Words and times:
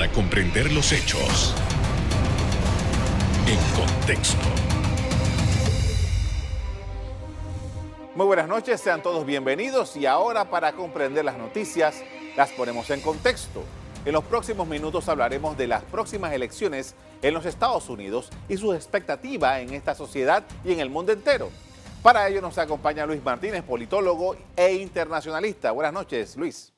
para 0.00 0.12
comprender 0.12 0.72
los 0.72 0.92
hechos 0.92 1.54
en 3.46 3.58
contexto. 3.76 4.48
Muy 8.14 8.24
buenas 8.24 8.48
noches, 8.48 8.80
sean 8.80 9.02
todos 9.02 9.26
bienvenidos 9.26 9.98
y 9.98 10.06
ahora 10.06 10.48
para 10.48 10.72
comprender 10.72 11.26
las 11.26 11.36
noticias 11.36 12.02
las 12.34 12.48
ponemos 12.52 12.88
en 12.88 13.02
contexto. 13.02 13.62
En 14.06 14.14
los 14.14 14.24
próximos 14.24 14.66
minutos 14.66 15.06
hablaremos 15.10 15.58
de 15.58 15.66
las 15.66 15.84
próximas 15.84 16.32
elecciones 16.32 16.94
en 17.20 17.34
los 17.34 17.44
Estados 17.44 17.90
Unidos 17.90 18.30
y 18.48 18.56
su 18.56 18.72
expectativa 18.72 19.60
en 19.60 19.74
esta 19.74 19.94
sociedad 19.94 20.44
y 20.64 20.72
en 20.72 20.80
el 20.80 20.88
mundo 20.88 21.12
entero. 21.12 21.50
Para 22.02 22.26
ello 22.26 22.40
nos 22.40 22.56
acompaña 22.56 23.04
Luis 23.04 23.22
Martínez, 23.22 23.62
politólogo 23.64 24.34
e 24.56 24.72
internacionalista. 24.76 25.72
Buenas 25.72 25.92
noches, 25.92 26.38
Luis. 26.38 26.72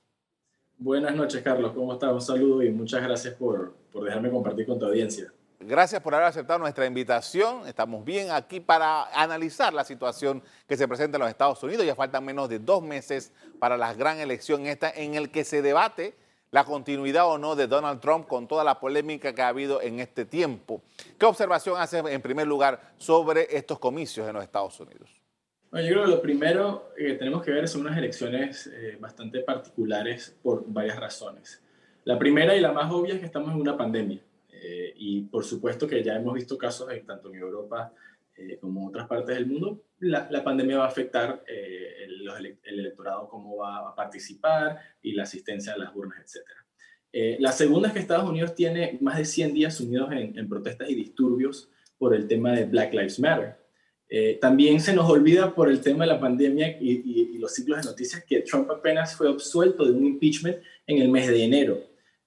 Buenas 0.82 1.14
noches, 1.14 1.40
Carlos. 1.42 1.70
¿Cómo 1.76 1.92
estás? 1.92 2.12
Un 2.12 2.20
saludo 2.20 2.60
y 2.60 2.68
muchas 2.68 3.00
gracias 3.04 3.34
por, 3.34 3.72
por 3.92 4.02
dejarme 4.02 4.32
compartir 4.32 4.66
con 4.66 4.80
tu 4.80 4.86
audiencia. 4.86 5.32
Gracias 5.61 6.02
por 6.02 6.12
haber 6.12 6.26
aceptado 6.26 6.58
nuestra 6.58 6.86
invitación. 6.86 7.68
Estamos 7.68 8.04
bien 8.04 8.32
aquí 8.32 8.58
para 8.58 9.04
analizar 9.14 9.72
la 9.72 9.84
situación 9.84 10.43
que 10.66 10.76
se 10.76 10.88
presenta 10.88 11.18
en 11.18 11.21
los 11.21 11.30
Estados 11.30 11.62
Unidos. 11.62 11.86
Ya 11.86 11.94
faltan 11.94 12.24
menos 12.24 12.48
de 12.48 12.58
dos 12.58 12.82
meses 12.82 13.30
para 13.60 13.76
la 13.76 13.94
gran 13.94 14.18
elección 14.18 14.66
esta 14.66 14.90
en 14.90 15.14
el 15.14 15.30
que 15.30 15.44
se 15.44 15.62
debate 15.62 16.16
la 16.50 16.64
continuidad 16.64 17.29
o 17.29 17.38
no 17.38 17.54
de 17.54 17.68
Donald 17.68 18.00
Trump 18.00 18.26
con 18.26 18.49
toda 18.49 18.64
la 18.64 18.80
polémica 18.80 19.32
que 19.32 19.43
ha 19.43 19.49
habido 19.49 19.80
en 19.80 20.00
este 20.00 20.24
tiempo. 20.24 20.82
¿Qué 21.16 21.26
observación 21.26 21.80
hace 21.80 21.99
en 21.99 22.21
primer 22.21 22.49
lugar 22.49 22.94
sobre 22.96 23.57
estos 23.57 23.79
comicios 23.79 24.26
en 24.26 24.35
los 24.35 24.43
Estados 24.43 24.80
Unidos? 24.80 25.21
Bueno, 25.72 25.89
yo 25.89 25.94
creo 25.94 26.04
que 26.04 26.11
lo 26.11 26.22
primero 26.22 26.93
que 26.94 27.14
tenemos 27.14 27.43
que 27.43 27.50
ver 27.50 27.67
son 27.67 27.80
unas 27.80 27.96
elecciones 27.96 28.68
eh, 28.68 28.99
bastante 29.00 29.40
particulares 29.40 30.39
por 30.43 30.64
varias 30.71 31.00
razones. 31.00 31.63
La 32.05 32.19
primera 32.19 32.55
y 32.55 32.61
la 32.61 32.72
más 32.72 32.92
obvia 32.92 33.14
es 33.14 33.20
que 33.20 33.27
estamos 33.27 33.53
en 33.53 33.61
una 33.61 33.77
pandemia. 33.77 34.20
Eh, 34.53 34.92
y 34.97 35.22
por 35.22 35.44
supuesto 35.44 35.89
que 35.89 36.05
ya 36.05 36.14
hemos 36.14 36.34
visto 36.34 36.56
casos 36.56 36.92
en, 36.92 37.05
tanto 37.06 37.30
en 37.33 37.41
Europa 37.41 37.92
eh, 38.36 38.58
como 38.61 38.83
en 38.83 38.88
otras 38.88 39.08
partes 39.08 39.34
del 39.34 39.46
mundo, 39.46 39.83
la, 40.00 40.28
la 40.30 40.44
pandemia 40.44 40.78
va 40.78 40.84
a 40.84 40.88
afectar 40.88 41.42
eh, 41.46 42.05
el, 42.05 42.28
el, 42.64 42.78
electorado, 42.80 43.28
cómo 43.28 43.56
va 43.56 43.89
a 43.89 43.94
participar 43.94 44.78
y 45.00 45.12
la 45.12 45.22
asistencia 45.22 45.74
a 45.74 45.78
las 45.78 45.94
urnas, 45.94 46.18
etc. 46.20 46.46
Eh, 47.12 47.36
la 47.41 47.52
segunda 47.52 47.89
es 47.89 47.94
que 47.94 48.00
Estados 48.00 48.28
Unidos 48.28 48.55
tiene 48.55 48.98
más 49.00 49.18
de 49.18 49.24
100 49.24 49.55
días 49.55 49.74
sumidos 49.74 50.12
en, 50.12 50.39
en 50.39 50.48
protestas 50.48 50.91
y 50.91 50.94
disturbios 50.94 51.70
por 51.98 52.14
el 52.14 52.27
tema 52.27 52.52
de 52.52 52.64
Black 52.64 52.92
Lives 52.92 53.18
Matter. 53.20 53.61
Eh, 54.14 54.38
también 54.41 54.78
se 54.78 54.92
nos 54.92 55.08
olvida 55.08 55.55
por 55.55 55.70
el 55.70 55.80
tema 55.80 56.05
de 56.05 56.12
la 56.12 56.20
pandemia 56.20 56.77
y, 56.78 56.91
y, 56.91 57.30
y, 57.34 57.38
los 57.38 57.55
ciclos 57.55 57.78
de 57.78 57.91
noticias 57.91 58.22
que 58.24 58.41
Trump 58.41 58.70
apenas 58.70 59.16
fue 59.16 59.28
absuelto 59.28 59.86
de 59.86 59.92
un 59.92 60.05
impeachment 60.05 60.58
en 60.86 60.98
el 60.98 61.08
mes 61.08 61.28
de 61.28 61.42
enero. 61.42 61.78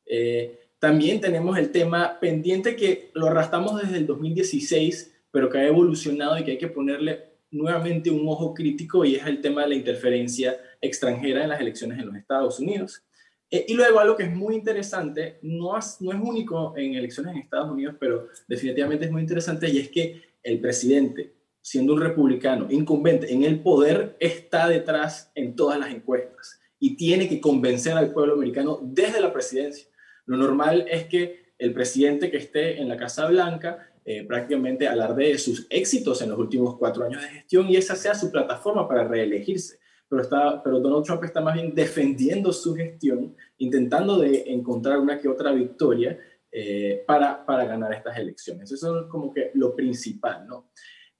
Eh, 0.05 0.61
también 0.79 1.21
tenemos 1.21 1.57
el 1.59 1.71
tema 1.71 2.19
pendiente 2.19 2.75
que 2.75 3.11
lo 3.13 3.27
arrastramos 3.27 3.81
desde 3.81 3.97
el 3.97 4.07
2016 4.07 5.11
pero 5.35 5.49
que 5.49 5.57
ha 5.57 5.67
evolucionado 5.67 6.39
y 6.39 6.45
que 6.45 6.51
hay 6.51 6.57
que 6.57 6.69
ponerle 6.69 7.25
nuevamente 7.51 8.09
un 8.09 8.25
ojo 8.25 8.53
crítico 8.53 9.03
y 9.03 9.15
es 9.15 9.27
el 9.27 9.41
tema 9.41 9.63
de 9.63 9.67
la 9.67 9.75
interferencia 9.75 10.57
extranjera 10.79 11.43
en 11.43 11.49
las 11.49 11.59
elecciones 11.59 11.99
en 11.99 12.05
los 12.05 12.15
Estados 12.15 12.57
Unidos. 12.57 13.03
Eh, 13.51 13.65
y 13.67 13.73
luego 13.73 13.99
algo 13.99 14.15
que 14.15 14.23
es 14.23 14.33
muy 14.33 14.55
interesante, 14.55 15.39
no 15.41 15.77
es, 15.77 15.97
no 15.99 16.13
es 16.13 16.19
único 16.21 16.73
en 16.77 16.93
elecciones 16.93 17.33
en 17.33 17.41
Estados 17.41 17.69
Unidos, 17.69 17.97
pero 17.99 18.29
definitivamente 18.47 19.07
es 19.07 19.11
muy 19.11 19.23
interesante 19.23 19.69
y 19.69 19.79
es 19.79 19.89
que 19.89 20.21
el 20.41 20.61
presidente, 20.61 21.33
siendo 21.65 21.93
un 21.93 22.01
republicano 22.01 22.67
incumbente 22.69 23.33
en 23.33 23.43
el 23.43 23.59
poder, 23.59 24.15
está 24.19 24.67
detrás 24.67 25.31
en 25.33 25.55
todas 25.55 25.79
las 25.79 25.89
encuestas 25.89 26.59
y 26.77 26.95
tiene 26.95 27.27
que 27.27 27.41
convencer 27.41 27.93
al 27.93 28.13
pueblo 28.13 28.33
americano 28.33 28.79
desde 28.83 29.19
la 29.19 29.33
presidencia. 29.33 29.87
Lo 30.27 30.37
normal 30.37 30.85
es 30.87 31.05
que 31.05 31.55
el 31.57 31.73
presidente 31.73 32.29
que 32.29 32.37
esté 32.37 32.79
en 32.79 32.87
la 32.87 32.97
Casa 32.97 33.25
Blanca 33.25 33.89
eh, 34.05 34.23
prácticamente 34.27 34.87
alarde 34.87 35.29
de 35.29 35.39
sus 35.39 35.65
éxitos 35.71 36.21
en 36.21 36.29
los 36.29 36.37
últimos 36.37 36.77
cuatro 36.77 37.03
años 37.03 37.23
de 37.23 37.29
gestión 37.29 37.67
y 37.67 37.77
esa 37.77 37.95
sea 37.95 38.13
su 38.13 38.31
plataforma 38.31 38.87
para 38.87 39.07
reelegirse. 39.07 39.79
Pero, 40.07 40.21
está, 40.21 40.61
pero 40.61 40.79
Donald 40.79 41.03
Trump 41.03 41.23
está 41.23 41.41
más 41.41 41.55
bien 41.55 41.73
defendiendo 41.73 42.53
su 42.53 42.75
gestión, 42.75 43.35
intentando 43.57 44.19
de 44.19 44.43
encontrar 44.45 44.99
una 44.99 45.17
que 45.17 45.27
otra 45.27 45.51
victoria 45.51 46.15
eh, 46.51 47.03
para, 47.07 47.43
para 47.43 47.65
ganar 47.65 47.91
estas 47.91 48.15
elecciones. 48.19 48.71
Eso 48.71 48.99
es 48.99 49.07
como 49.07 49.33
que 49.33 49.49
lo 49.55 49.75
principal, 49.75 50.45
¿no? 50.45 50.69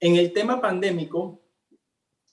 En 0.00 0.16
el 0.16 0.32
tema 0.32 0.60
pandémico, 0.60 1.42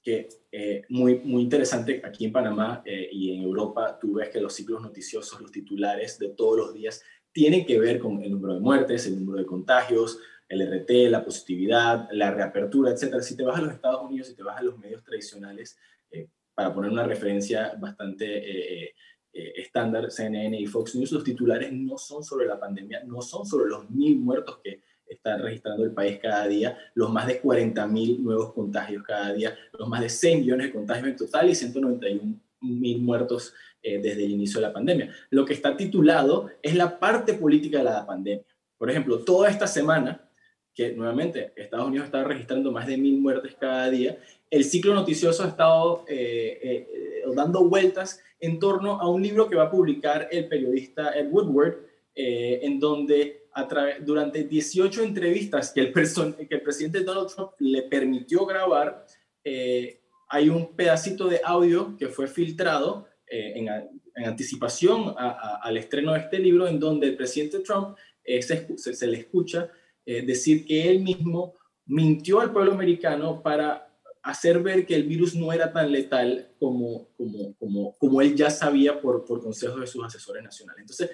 que 0.01 0.27
eh, 0.51 0.83
muy, 0.89 1.19
muy 1.19 1.43
interesante 1.43 2.01
aquí 2.03 2.25
en 2.25 2.33
Panamá 2.33 2.83
eh, 2.85 3.07
y 3.11 3.35
en 3.35 3.43
Europa, 3.43 3.97
tú 3.99 4.15
ves 4.15 4.29
que 4.29 4.41
los 4.41 4.53
ciclos 4.53 4.81
noticiosos, 4.81 5.39
los 5.39 5.51
titulares 5.51 6.19
de 6.19 6.29
todos 6.29 6.57
los 6.57 6.73
días, 6.73 7.01
tienen 7.31 7.65
que 7.65 7.79
ver 7.79 7.99
con 7.99 8.21
el 8.21 8.31
número 8.31 8.55
de 8.55 8.59
muertes, 8.59 9.07
el 9.07 9.17
número 9.19 9.39
de 9.39 9.45
contagios, 9.45 10.19
el 10.47 10.61
RT, 10.61 11.09
la 11.09 11.23
positividad, 11.23 12.07
la 12.11 12.31
reapertura, 12.31 12.91
etcétera. 12.91 13.21
Si 13.21 13.35
te 13.35 13.43
vas 13.43 13.57
a 13.57 13.61
los 13.61 13.73
Estados 13.73 14.03
Unidos, 14.03 14.27
si 14.27 14.35
te 14.35 14.43
vas 14.43 14.57
a 14.57 14.63
los 14.63 14.77
medios 14.77 15.03
tradicionales, 15.03 15.77
eh, 16.11 16.27
para 16.53 16.73
poner 16.73 16.91
una 16.91 17.05
referencia 17.05 17.73
bastante 17.79 18.85
eh, 18.85 18.95
eh, 19.33 19.53
estándar, 19.55 20.11
CNN 20.11 20.59
y 20.59 20.67
Fox 20.67 20.95
News, 20.95 21.11
los 21.11 21.23
titulares 21.23 21.71
no 21.73 21.97
son 21.97 22.23
sobre 22.23 22.45
la 22.45 22.59
pandemia, 22.59 23.03
no 23.03 23.21
son 23.21 23.45
sobre 23.45 23.69
los 23.69 23.89
mil 23.89 24.19
muertos 24.19 24.59
que 24.63 24.81
está 25.07 25.37
registrando 25.37 25.83
el 25.83 25.91
país 25.91 26.19
cada 26.21 26.47
día, 26.47 26.77
los 26.93 27.11
más 27.11 27.27
de 27.27 27.39
40 27.39 27.87
mil 27.87 28.23
nuevos 28.23 28.53
contagios 28.53 29.03
cada 29.03 29.33
día, 29.33 29.55
los 29.77 29.87
más 29.87 30.01
de 30.01 30.09
6 30.09 30.39
millones 30.39 30.67
de 30.67 30.73
contagios 30.73 31.07
en 31.07 31.15
total 31.15 31.49
y 31.49 31.55
191 31.55 32.39
mil 32.61 33.01
muertos 33.01 33.53
eh, 33.81 33.99
desde 33.99 34.25
el 34.25 34.31
inicio 34.31 34.59
de 34.59 34.67
la 34.67 34.73
pandemia. 34.73 35.13
Lo 35.29 35.45
que 35.45 35.53
está 35.53 35.75
titulado 35.75 36.49
es 36.61 36.75
la 36.75 36.99
parte 36.99 37.33
política 37.33 37.79
de 37.79 37.83
la 37.85 38.05
pandemia. 38.05 38.45
Por 38.77 38.89
ejemplo, 38.89 39.19
toda 39.19 39.49
esta 39.49 39.67
semana 39.67 40.29
que 40.73 40.93
nuevamente 40.93 41.53
Estados 41.55 41.87
Unidos 41.87 42.05
está 42.05 42.23
registrando 42.23 42.71
más 42.71 42.87
de 42.87 42.97
mil 42.97 43.19
muertes 43.19 43.55
cada 43.59 43.89
día, 43.89 44.17
el 44.49 44.63
ciclo 44.63 44.93
noticioso 44.95 45.43
ha 45.43 45.47
estado 45.49 46.03
eh, 46.07 46.59
eh, 46.61 46.89
eh, 46.91 47.23
dando 47.35 47.67
vueltas 47.67 48.21
en 48.39 48.59
torno 48.59 48.99
a 48.99 49.09
un 49.09 49.21
libro 49.21 49.47
que 49.47 49.55
va 49.55 49.63
a 49.63 49.71
publicar 49.71 50.27
el 50.31 50.47
periodista 50.47 51.11
Ed 51.11 51.29
Woodward, 51.31 51.77
eh, 52.15 52.59
en 52.63 52.79
donde 52.79 53.42
a 53.55 53.67
durante 54.01 54.43
18 54.43 55.03
entrevistas 55.03 55.71
que 55.71 55.81
el, 55.81 55.93
que 55.93 56.55
el 56.55 56.61
presidente 56.61 57.01
Donald 57.01 57.29
Trump 57.33 57.51
le 57.59 57.83
permitió 57.83 58.45
grabar, 58.45 59.05
eh, 59.43 60.01
hay 60.29 60.49
un 60.49 60.75
pedacito 60.75 61.27
de 61.27 61.41
audio 61.43 61.95
que 61.97 62.07
fue 62.07 62.27
filtrado 62.27 63.07
en, 63.27 63.67
en, 63.67 64.25
anticipación 64.25 65.13
a, 65.17 65.29
a, 65.29 65.55
al 65.63 65.77
estreno 65.77 66.13
de 66.13 66.19
este 66.19 66.39
libro, 66.39 66.67
en 66.67 66.79
donde 66.79 67.07
el 67.07 67.15
presidente 67.15 67.59
Trump 67.59 67.97
se, 68.23 68.77
se, 68.77 68.93
se 68.93 69.07
le 69.07 69.17
escucha 69.17 69.69
eh, 70.05 70.21
decir 70.21 70.65
que 70.65 70.89
él 70.89 70.99
mismo 70.99 71.55
mintió 71.85 72.41
al 72.41 72.51
pueblo 72.51 72.73
americano 72.73 73.41
para 73.41 73.89
hacer 74.21 74.61
ver 74.61 74.85
que 74.85 74.95
el 74.95 75.03
virus 75.03 75.33
no 75.33 75.53
era 75.53 75.71
tan 75.71 75.91
letal 75.91 76.49
como, 76.59 77.09
como, 77.15 77.55
como, 77.55 77.97
como 77.97 78.21
él 78.21 78.35
ya 78.35 78.49
sabía 78.49 78.99
por, 78.99 79.23
por 79.23 79.41
consejos 79.41 79.79
de 79.79 79.87
sus 79.87 80.03
asesores 80.03 80.43
nacionales. 80.43 80.81
Entonces, 80.81 81.11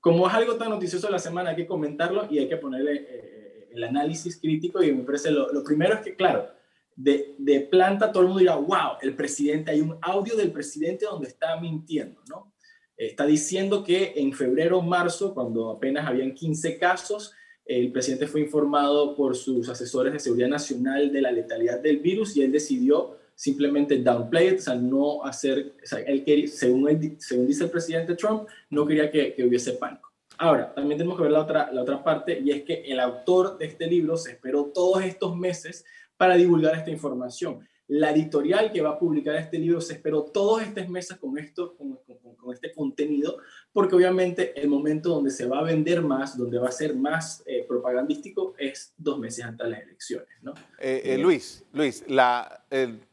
como 0.00 0.26
es 0.26 0.34
algo 0.34 0.56
tan 0.56 0.70
noticioso 0.70 1.06
de 1.06 1.12
la 1.12 1.18
semana, 1.18 1.50
hay 1.50 1.56
que 1.56 1.66
comentarlo 1.66 2.26
y 2.30 2.38
hay 2.38 2.48
que 2.48 2.56
ponerle 2.56 3.06
eh, 3.08 3.68
el 3.72 3.84
análisis 3.84 4.40
crítico 4.40 4.82
y 4.82 4.92
me 4.92 5.04
parece 5.04 5.30
lo, 5.30 5.52
lo 5.52 5.62
primero 5.62 5.94
es 5.94 6.00
que, 6.00 6.16
claro, 6.16 6.48
de, 6.96 7.34
de, 7.38 7.60
planta 7.60 8.10
todo 8.10 8.22
el 8.22 8.28
mundo 8.28 8.40
dirá, 8.40 8.56
wow, 8.56 8.98
el 9.00 9.14
presidente, 9.14 9.70
hay 9.70 9.80
un 9.80 9.96
audio 10.02 10.36
del 10.36 10.52
presidente 10.52 11.06
donde 11.06 11.28
está 11.28 11.58
mintiendo, 11.60 12.20
¿no? 12.28 12.52
Está 12.96 13.24
diciendo 13.24 13.82
que 13.82 14.12
en 14.16 14.32
febrero, 14.34 14.82
marzo, 14.82 15.32
cuando 15.32 15.70
apenas 15.70 16.06
habían 16.06 16.34
15 16.34 16.76
casos, 16.76 17.32
el 17.64 17.92
presidente 17.92 18.26
fue 18.26 18.42
informado 18.42 19.14
por 19.14 19.36
sus 19.36 19.68
asesores 19.68 20.12
de 20.12 20.18
seguridad 20.18 20.48
nacional 20.48 21.10
de 21.10 21.22
la 21.22 21.32
letalidad 21.32 21.80
del 21.80 21.98
virus 21.98 22.36
y 22.36 22.42
él 22.42 22.52
decidió 22.52 23.16
simplemente 23.40 23.96
downplay 23.96 24.48
it, 24.48 24.58
o 24.58 24.62
sea, 24.62 24.74
no 24.74 25.24
hacer, 25.24 25.72
o 25.82 25.86
sea, 25.86 26.00
él 26.00 26.22
quería, 26.22 26.46
según, 26.46 27.16
según 27.18 27.46
dice 27.46 27.64
el 27.64 27.70
presidente 27.70 28.14
Trump, 28.14 28.46
no 28.68 28.84
quería 28.84 29.10
que, 29.10 29.32
que, 29.32 29.42
hubiese 29.46 29.72
pánico. 29.72 30.12
Ahora, 30.36 30.74
también 30.74 30.98
tenemos 30.98 31.16
que 31.16 31.22
ver 31.22 31.32
la 31.32 31.40
otra, 31.40 31.72
la 31.72 31.80
otra 31.80 32.04
parte 32.04 32.38
y 32.38 32.50
es 32.50 32.64
que 32.64 32.82
el 32.82 33.00
autor 33.00 33.56
de 33.56 33.64
este 33.64 33.86
libro 33.86 34.18
se 34.18 34.32
esperó 34.32 34.66
todos 34.66 35.02
estos 35.04 35.34
meses 35.38 35.86
para 36.18 36.34
divulgar 36.34 36.74
esta 36.74 36.90
información. 36.90 37.66
La 37.88 38.10
editorial 38.10 38.70
que 38.70 38.82
va 38.82 38.90
a 38.90 38.98
publicar 38.98 39.34
este 39.36 39.58
libro 39.58 39.80
se 39.80 39.94
esperó 39.94 40.24
todos 40.24 40.60
estos 40.60 40.86
meses 40.90 41.16
con, 41.16 41.38
esto, 41.38 41.74
con, 41.78 41.96
con, 41.96 42.36
con 42.36 42.52
este 42.52 42.74
contenido 42.74 43.38
porque 43.72 43.94
obviamente 43.94 44.60
el 44.60 44.68
momento 44.68 45.10
donde 45.10 45.30
se 45.30 45.46
va 45.46 45.60
a 45.60 45.62
vender 45.62 46.02
más, 46.02 46.36
donde 46.36 46.58
va 46.58 46.68
a 46.68 46.72
ser 46.72 46.94
más 46.94 47.42
eh, 47.46 47.64
propagandístico, 47.68 48.54
es 48.58 48.92
dos 48.96 49.18
meses 49.18 49.44
antes 49.44 49.64
de 49.64 49.70
las 49.70 49.82
elecciones. 49.82 50.28
¿no? 50.42 50.54
Eh, 50.78 51.02
eh, 51.04 51.18
Luis, 51.18 51.64
Luis 51.72 52.04
la, 52.08 52.64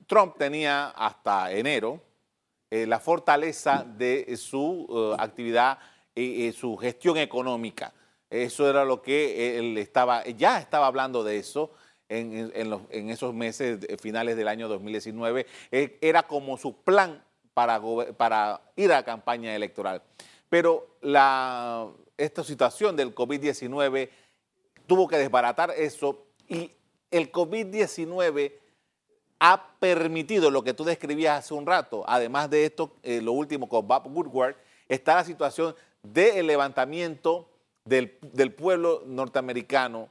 Trump 0.07 0.35
tenía 0.37 0.89
hasta 0.89 1.51
enero 1.51 2.01
la 2.69 2.99
fortaleza 2.99 3.85
de 3.97 4.35
su 4.35 4.85
uh, 4.89 5.13
actividad 5.17 5.79
y 6.13 6.51
su 6.51 6.75
gestión 6.75 7.15
económica. 7.17 7.93
Eso 8.29 8.69
era 8.69 8.83
lo 8.83 9.01
que 9.01 9.57
él 9.57 9.77
estaba, 9.77 10.25
ya 10.25 10.59
estaba 10.59 10.87
hablando 10.87 11.23
de 11.23 11.37
eso. 11.37 11.71
En, 12.09 12.33
en, 12.33 12.51
en, 12.55 12.69
los, 12.69 12.81
en 12.89 13.09
esos 13.09 13.33
meses 13.33 13.85
finales 14.01 14.37
del 14.37 14.47
año 14.47 14.69
2019, 14.69 15.45
era 15.71 16.23
como 16.23 16.57
su 16.57 16.81
plan 16.81 17.21
para, 17.53 17.81
para 18.15 18.61
ir 18.75 18.91
a 18.91 18.97
la 18.97 19.03
campaña 19.03 19.55
electoral. 19.55 20.01
Pero 20.49 20.97
esta 21.01 22.43
situación 22.43 22.95
del 22.95 23.13
COVID-19 23.13 24.09
tuvo 24.85 25.07
que 25.07 25.17
desbaratar 25.17 25.71
eso 25.71 26.25
y 26.47 26.71
el 27.11 27.31
COVID-19 27.31 28.53
ha 29.39 29.77
permitido 29.79 30.49
lo 30.49 30.63
que 30.63 30.73
tú 30.73 30.83
describías 30.83 31.39
hace 31.39 31.53
un 31.53 31.65
rato, 31.65 32.03
además 32.07 32.49
de 32.49 32.65
esto, 32.65 32.95
eh, 33.03 33.21
lo 33.21 33.33
último 33.33 33.69
con 33.69 33.87
Bob 33.87 34.07
Woodward, 34.07 34.55
está 34.87 35.15
la 35.15 35.23
situación 35.23 35.75
del 36.01 36.47
levantamiento 36.47 37.49
del, 37.85 38.17
del, 38.21 38.53
pueblo 38.53 39.03
norteamericano 39.05 40.09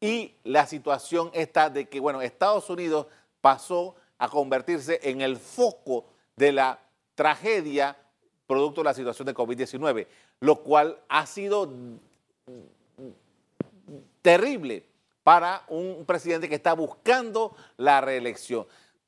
y 0.00 0.34
la 0.44 0.66
situación 0.66 1.30
está 1.34 1.70
de 1.70 1.88
que, 1.88 2.00
bueno, 2.00 2.22
Estados 2.22 2.70
Unidos 2.70 3.06
pasó 3.40 3.96
a 4.18 4.28
convertirse 4.28 5.00
en 5.02 5.20
el 5.20 5.36
foco 5.36 6.06
de 6.36 6.52
la 6.52 6.78
tragedia 7.14 7.96
producto 8.46 8.80
de 8.80 8.84
la 8.86 8.94
situación 8.94 9.26
de 9.26 9.34
COVID-19, 9.34 10.06
lo 10.40 10.62
cual 10.62 10.98
ha 11.08 11.26
sido 11.26 11.70
terrible 14.20 14.84
para 15.22 15.64
un 15.68 16.04
presidente 16.06 16.48
que 16.48 16.54
está 16.54 16.72
buscando 16.72 17.54
la 17.76 18.00
reelección. 18.00 18.66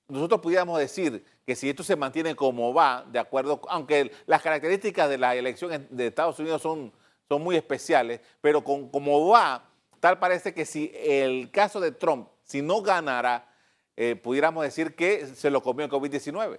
Nosotros 0.09 0.41
pudiéramos 0.41 0.79
decir 0.79 1.25
que 1.47 1.57
si 1.57 1.69
esto 1.69 1.83
se 1.83 1.97
mantiene 1.97 2.37
como 2.37 2.73
va, 2.73 3.05
de 3.11 3.19
acuerdo, 3.19 3.61
aunque 3.69 4.13
las 4.27 4.43
características 4.43 5.09
de 5.09 5.19
la 5.19 5.35
elección 5.35 5.87
de 5.91 6.07
Estados 6.07 6.39
Unidos 6.39 6.63
son, 6.63 6.93
son 7.29 7.43
muy 7.43 7.57
especiales, 7.57 8.21
pero 8.41 8.63
con, 8.63 8.89
como 8.89 9.29
va, 9.29 9.69
tal 10.01 10.19
parece 10.19 10.55
que 10.55 10.65
si 10.65 10.93
el 10.95 11.51
caso 11.51 11.81
de 11.81 11.91
Trump, 11.93 12.29
si 12.45 12.63
no 12.63 12.83
ganara, 12.83 13.49
eh, 13.97 14.17
pudiéramos 14.17 14.65
decir 14.65 14.95
que 14.95 15.27
se 15.27 15.51
lo 15.51 15.63
comió 15.63 15.87
el 15.87 15.91
COVID-19. 15.91 16.59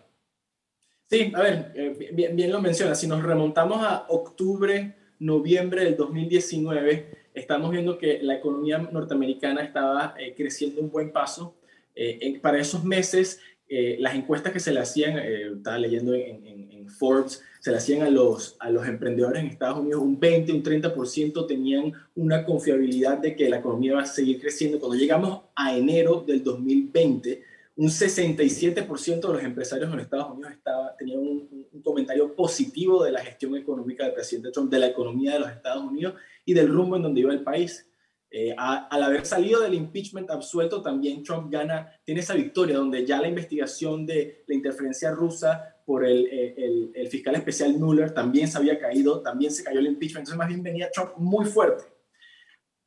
Sí, 1.09 1.31
a 1.35 1.41
ver, 1.41 1.71
eh, 1.75 2.11
bien, 2.13 2.35
bien, 2.35 2.51
lo 2.51 2.61
menciona. 2.61 2.95
Si 2.95 3.07
nos 3.07 3.21
remontamos 3.21 3.83
a 3.83 4.05
octubre, 4.09 4.95
noviembre 5.19 5.83
del 5.83 5.95
2019, 5.95 7.25
estamos 7.35 7.71
viendo 7.71 7.97
que 7.97 8.19
la 8.23 8.35
economía 8.35 8.77
norteamericana 8.79 9.61
estaba 9.61 10.15
eh, 10.17 10.33
creciendo 10.35 10.81
un 10.81 10.89
buen 10.89 11.11
paso. 11.11 11.55
Eh, 11.95 12.39
para 12.41 12.59
esos 12.59 12.83
meses, 12.83 13.39
eh, 13.69 13.97
las 13.99 14.15
encuestas 14.15 14.51
que 14.51 14.59
se 14.59 14.71
le 14.71 14.79
hacían, 14.79 15.17
estaba 15.17 15.77
leyendo 15.77 16.13
en, 16.13 16.45
en, 16.47 16.89
Forbes, 16.89 17.41
se 17.59 17.71
le 17.71 17.77
hacían 17.77 18.03
a 18.03 18.09
los, 18.11 18.55
a 18.59 18.69
los 18.69 18.87
emprendedores 18.87 19.41
en 19.41 19.49
Estados 19.49 19.79
Unidos, 19.79 20.03
un 20.03 20.19
20, 20.19 20.53
un 20.53 20.63
30% 20.63 21.47
tenían 21.47 21.93
una 22.15 22.45
confiabilidad 22.45 23.17
de 23.17 23.35
que 23.35 23.49
la 23.49 23.57
economía 23.57 23.95
va 23.95 24.03
a 24.03 24.05
seguir 24.05 24.39
creciendo. 24.39 24.79
Cuando 24.79 24.95
llegamos 24.95 25.41
a 25.55 25.75
enero 25.75 26.23
del 26.25 26.43
2020, 26.43 27.43
un 27.77 27.89
67% 27.89 29.19
de 29.19 29.33
los 29.33 29.43
empresarios 29.43 29.91
en 29.91 29.99
Estados 29.99 30.31
Unidos 30.31 30.53
estaba, 30.53 30.95
tenían 30.95 31.19
un, 31.19 31.65
comentario 31.83 32.33
positivo 32.35 33.03
de 33.03 33.11
la 33.11 33.23
gestión 33.23 33.55
económica 33.55 34.05
del 34.05 34.13
presidente 34.13 34.49
Trump, 34.51 34.71
de 34.71 34.79
la 34.79 34.87
economía 34.87 35.33
de 35.33 35.39
los 35.39 35.51
Estados 35.51 35.83
Unidos 35.83 36.15
y 36.43 36.53
del 36.53 36.67
rumbo 36.67 36.95
en 36.95 37.03
donde 37.03 37.21
iba 37.21 37.31
el 37.31 37.43
país. 37.43 37.87
Eh, 38.31 38.55
al 38.57 39.03
haber 39.03 39.25
salido 39.25 39.61
del 39.61 39.75
impeachment 39.75 40.31
absuelto, 40.31 40.81
también 40.81 41.21
Trump 41.21 41.51
gana, 41.51 41.91
tiene 42.03 42.21
esa 42.21 42.33
victoria 42.33 42.77
donde 42.77 43.05
ya 43.05 43.21
la 43.21 43.27
investigación 43.27 44.05
de 44.05 44.43
la 44.47 44.55
interferencia 44.55 45.11
rusa 45.11 45.75
por 45.85 46.03
el, 46.05 46.25
el, 46.27 46.91
el 46.95 47.07
fiscal 47.07 47.35
especial 47.35 47.77
Mueller 47.77 48.11
también 48.11 48.47
se 48.47 48.57
había 48.57 48.79
caído, 48.79 49.21
también 49.21 49.51
se 49.51 49.63
cayó 49.63 49.79
el 49.79 49.87
impeachment, 49.87 50.21
entonces 50.21 50.37
más 50.37 50.47
bien 50.47 50.63
venía 50.63 50.89
Trump 50.91 51.11
muy 51.17 51.45
fuerte. 51.45 51.83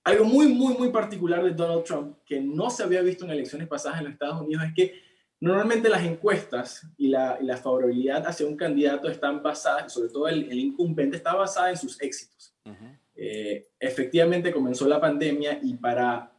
Algo 0.08 0.24
muy, 0.24 0.48
muy, 0.48 0.72
muy 0.72 0.88
particular 0.90 1.44
de 1.44 1.50
Donald 1.50 1.84
Trump 1.84 2.16
que 2.24 2.40
no 2.40 2.70
se 2.70 2.82
había 2.82 3.02
visto 3.02 3.26
en 3.26 3.30
elecciones 3.30 3.68
pasadas 3.68 3.98
en 3.98 4.04
los 4.04 4.14
Estados 4.14 4.40
Unidos 4.40 4.64
es 4.64 4.72
que 4.72 4.94
normalmente 5.38 5.90
las 5.90 6.02
encuestas 6.02 6.86
y 6.96 7.08
la, 7.08 7.36
y 7.38 7.44
la 7.44 7.58
favorabilidad 7.58 8.26
hacia 8.26 8.46
un 8.46 8.56
candidato 8.56 9.10
están 9.10 9.42
basadas, 9.42 9.92
sobre 9.92 10.08
todo 10.08 10.26
el, 10.26 10.50
el 10.50 10.58
incumbente, 10.60 11.18
está 11.18 11.34
basada 11.34 11.68
en 11.68 11.76
sus 11.76 12.00
éxitos. 12.00 12.54
Uh 12.64 12.70
-huh. 12.70 12.98
Eh, 13.16 13.68
efectivamente 13.78 14.50
comenzó 14.50 14.88
la 14.88 14.98
pandemia 14.98 15.60
y 15.62 15.74
para 15.74 16.32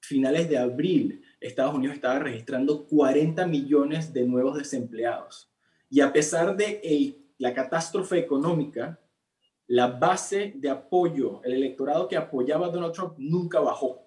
finales 0.00 0.48
de 0.48 0.58
abril 0.58 1.20
Estados 1.40 1.74
Unidos 1.74 1.96
estaba 1.96 2.20
registrando 2.20 2.86
40 2.86 3.48
millones 3.48 4.12
de 4.12 4.26
nuevos 4.26 4.56
desempleados. 4.56 5.50
Y 5.90 6.02
a 6.02 6.12
pesar 6.12 6.56
de 6.56 6.80
el, 6.84 7.18
la 7.38 7.52
catástrofe 7.52 8.18
económica, 8.18 9.00
la 9.68 9.86
base 9.86 10.54
de 10.56 10.70
apoyo, 10.70 11.42
el 11.44 11.52
electorado 11.52 12.08
que 12.08 12.16
apoyaba 12.16 12.66
a 12.66 12.70
Donald 12.70 12.94
Trump 12.94 13.14
nunca 13.18 13.60
bajó. 13.60 14.02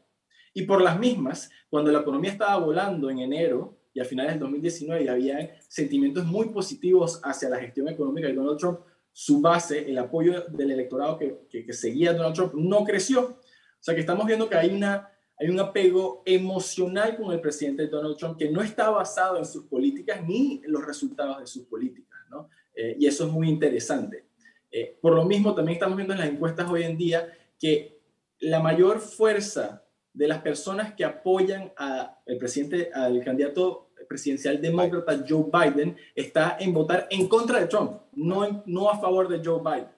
Y 0.54 0.64
por 0.64 0.82
las 0.82 1.00
mismas, 1.00 1.50
cuando 1.70 1.92
la 1.92 2.00
economía 2.00 2.32
estaba 2.32 2.58
volando 2.58 3.10
en 3.10 3.20
enero 3.20 3.78
y 3.94 4.00
a 4.00 4.06
finales 4.06 4.34
del 4.34 4.40
2019 4.42 5.04
y 5.04 5.08
había 5.08 5.60
sentimientos 5.68 6.26
muy 6.26 6.50
positivos 6.50 7.22
hacia 7.24 7.50
la 7.50 7.60
gestión 7.60 7.88
económica 7.90 8.28
de 8.28 8.34
Donald 8.34 8.58
Trump, 8.58 8.80
su 9.14 9.40
base, 9.40 9.90
el 9.90 9.98
apoyo 9.98 10.46
del 10.50 10.72
electorado 10.72 11.18
que, 11.18 11.48
que, 11.50 11.74
seguía 11.74 12.12
a 12.12 12.14
Donald 12.14 12.34
Trump, 12.34 12.54
no 12.56 12.84
creció. 12.84 13.22
O 13.22 13.84
sea 13.84 13.94
que 13.94 14.02
estamos 14.02 14.26
viendo 14.26 14.50
que 14.50 14.56
hay, 14.56 14.74
una, 14.74 15.10
hay 15.38 15.50
un 15.50 15.60
apego 15.60 16.24
emocional 16.26 17.18
con 17.18 17.32
el 17.34 17.40
presidente 17.40 17.88
Donald 17.88 18.18
Trump 18.18 18.38
que 18.38 18.50
no 18.50 18.62
está 18.62 18.90
basado 18.90 19.38
en 19.38 19.46
sus 19.46 19.66
políticas 19.66 20.22
ni 20.26 20.62
en 20.64 20.72
los 20.72 20.86
resultados 20.86 21.40
de 21.40 21.48
sus 21.48 21.64
políticas. 21.64 22.20
¿no? 22.30 22.50
Eh, 22.74 22.96
y 23.00 23.06
eso 23.06 23.28
es 23.28 23.32
muy 23.32 23.48
interesante. 23.48 24.31
Eh, 24.72 24.98
por 25.02 25.14
lo 25.14 25.26
mismo, 25.26 25.54
también 25.54 25.76
estamos 25.76 25.98
viendo 25.98 26.14
en 26.14 26.20
las 26.20 26.30
encuestas 26.30 26.70
hoy 26.70 26.84
en 26.84 26.98
día 26.98 27.32
que 27.60 28.00
la 28.40 28.60
mayor 28.60 29.00
fuerza 29.00 29.84
de 30.14 30.28
las 30.28 30.42
personas 30.42 30.94
que 30.94 31.06
apoyan 31.06 31.72
al 31.78 32.38
presidente, 32.38 32.90
al 32.94 33.24
candidato 33.24 33.92
presidencial 34.08 34.62
demócrata 34.62 35.24
Joe 35.28 35.46
Biden 35.52 35.96
está 36.16 36.58
en 36.60 36.74
votar 36.74 37.08
en 37.10 37.28
contra 37.28 37.60
de 37.60 37.68
Trump, 37.68 38.02
no, 38.14 38.64
no 38.66 38.90
a 38.90 39.00
favor 39.00 39.30
de 39.30 39.42
Joe 39.44 39.62
Biden. 39.62 39.90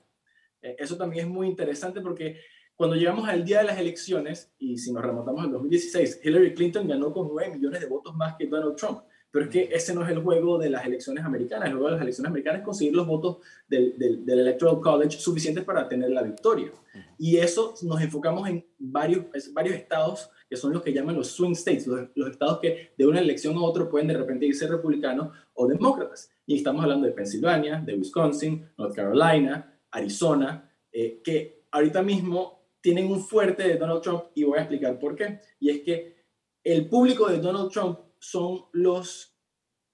Eh, 0.61 0.75
eso 0.77 0.97
también 0.97 1.25
es 1.25 1.31
muy 1.31 1.47
interesante 1.47 1.99
porque 2.01 2.39
cuando 2.75 2.95
llegamos 2.95 3.27
al 3.29 3.45
día 3.45 3.59
de 3.59 3.65
las 3.65 3.79
elecciones, 3.79 4.51
y 4.57 4.77
si 4.77 4.91
nos 4.91 5.03
remontamos 5.03 5.43
al 5.43 5.51
2016, 5.51 6.21
Hillary 6.23 6.53
Clinton 6.53 6.87
ganó 6.87 7.13
con 7.13 7.27
9 7.27 7.55
millones 7.55 7.79
de 7.79 7.87
votos 7.87 8.15
más 8.15 8.35
que 8.35 8.47
Donald 8.47 8.75
Trump. 8.75 9.01
Pero 9.33 9.45
es 9.45 9.51
que 9.51 9.69
ese 9.71 9.95
no 9.95 10.03
es 10.03 10.11
el 10.11 10.19
juego 10.19 10.59
de 10.59 10.69
las 10.69 10.85
elecciones 10.85 11.25
americanas. 11.25 11.67
El 11.67 11.73
juego 11.73 11.87
de 11.87 11.93
las 11.93 12.03
elecciones 12.03 12.29
americanas 12.29 12.59
es 12.59 12.65
conseguir 12.65 12.93
los 12.93 13.07
votos 13.07 13.37
del, 13.67 13.95
Electoral 14.27 14.79
College 14.79 15.17
suficientes 15.17 15.63
para 15.63 15.89
tener 15.89 16.11
la 16.11 16.21
victoria. 16.21 16.71
Y 17.17 17.37
eso 17.37 17.73
nos 17.81 17.99
enfocamos 17.99 18.47
en 18.47 18.63
varios, 18.77 19.25
varios 19.51 19.75
estados 19.75 20.29
que 20.47 20.55
son 20.55 20.71
los 20.71 20.83
que 20.83 20.93
llaman 20.93 21.15
los 21.15 21.29
swing 21.29 21.53
states, 21.53 21.87
los, 21.87 22.09
los, 22.13 22.29
estados 22.29 22.59
que 22.59 22.91
de 22.95 23.07
una 23.07 23.21
elección 23.21 23.57
a 23.57 23.63
otra 23.63 23.89
pueden 23.89 24.07
de 24.07 24.17
repente 24.17 24.45
irse 24.45 24.67
republicanos 24.67 25.35
o 25.55 25.65
demócratas. 25.65 26.29
Y 26.45 26.57
estamos 26.57 26.83
hablando 26.83 27.07
de 27.07 27.13
Pensilvania, 27.13 27.81
de 27.83 27.95
Wisconsin, 27.95 28.63
North 28.77 28.95
Carolina, 28.95 29.79
Arizona, 29.89 30.71
eh, 30.91 31.21
que 31.23 31.63
ahorita 31.71 32.03
mismo 32.03 32.67
tienen 32.81 33.11
un 33.11 33.19
fuerte 33.19 33.67
de 33.67 33.77
Donald 33.77 34.03
Trump 34.03 34.25
y 34.35 34.43
voy 34.43 34.59
a 34.59 34.61
explicar 34.61 34.99
por 34.99 35.15
qué. 35.15 35.39
Y 35.59 35.71
es 35.71 35.81
que 35.81 36.23
el 36.63 36.87
público 36.87 37.27
de 37.29 37.39
Donald 37.39 37.71
Trump 37.71 37.97
son 38.23 38.65
los, 38.71 39.35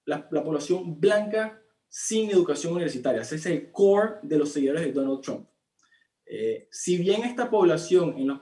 la, 0.04 0.28
la 0.30 0.44
población 0.44 1.00
blanca 1.00 1.60
sin 1.88 2.30
educación 2.30 2.72
universitaria. 2.74 3.22
Ese 3.22 3.34
es 3.34 3.46
el 3.46 3.72
core 3.72 4.18
de 4.22 4.38
los 4.38 4.52
seguidores 4.52 4.82
de 4.82 4.92
Donald 4.92 5.20
Trump. 5.20 5.48
Eh, 6.24 6.68
si 6.70 6.96
bien 6.96 7.24
esta 7.24 7.50
población 7.50 8.14
en 8.16 8.28
los 8.28 8.40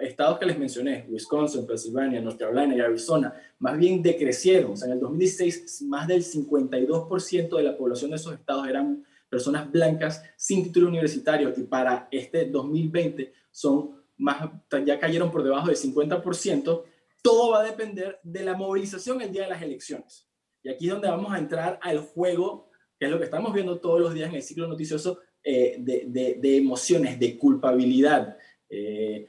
estados 0.00 0.40
que 0.40 0.46
les 0.46 0.58
mencioné, 0.58 1.06
Wisconsin, 1.08 1.68
Pennsylvania, 1.68 2.20
North 2.20 2.36
Carolina 2.36 2.74
y 2.74 2.80
Arizona, 2.80 3.32
más 3.60 3.78
bien 3.78 4.02
decrecieron. 4.02 4.72
O 4.72 4.76
sea, 4.76 4.88
en 4.88 4.94
el 4.94 5.00
2016, 5.00 5.82
más 5.82 6.08
del 6.08 6.24
52% 6.24 7.56
de 7.56 7.62
la 7.62 7.76
población 7.76 8.10
de 8.10 8.16
esos 8.16 8.34
estados 8.34 8.66
eran 8.66 9.04
personas 9.30 9.70
blancas 9.70 10.24
sin 10.36 10.64
título 10.64 10.88
universitario 10.88 11.52
y 11.56 11.62
para 11.62 12.08
este 12.10 12.46
2020 12.46 13.32
son 13.52 14.02
más, 14.16 14.50
ya 14.84 14.98
cayeron 14.98 15.30
por 15.30 15.44
debajo 15.44 15.68
del 15.68 15.76
50%. 15.76 16.82
Todo 17.22 17.52
va 17.52 17.60
a 17.60 17.64
depender 17.64 18.18
de 18.22 18.42
la 18.42 18.54
movilización 18.54 19.20
el 19.20 19.32
día 19.32 19.44
de 19.44 19.50
las 19.50 19.62
elecciones. 19.62 20.28
Y 20.62 20.70
aquí 20.70 20.86
es 20.86 20.92
donde 20.92 21.08
vamos 21.08 21.32
a 21.32 21.38
entrar 21.38 21.78
al 21.82 22.00
juego, 22.00 22.70
que 22.98 23.06
es 23.06 23.10
lo 23.10 23.18
que 23.18 23.24
estamos 23.24 23.52
viendo 23.52 23.80
todos 23.80 24.00
los 24.00 24.14
días 24.14 24.28
en 24.28 24.36
el 24.36 24.42
ciclo 24.42 24.66
noticioso 24.66 25.20
eh, 25.42 25.76
de, 25.78 26.56
emociones, 26.56 27.18
de 27.18 27.38
culpabilidad. 27.38 28.36
Eh, 28.68 29.28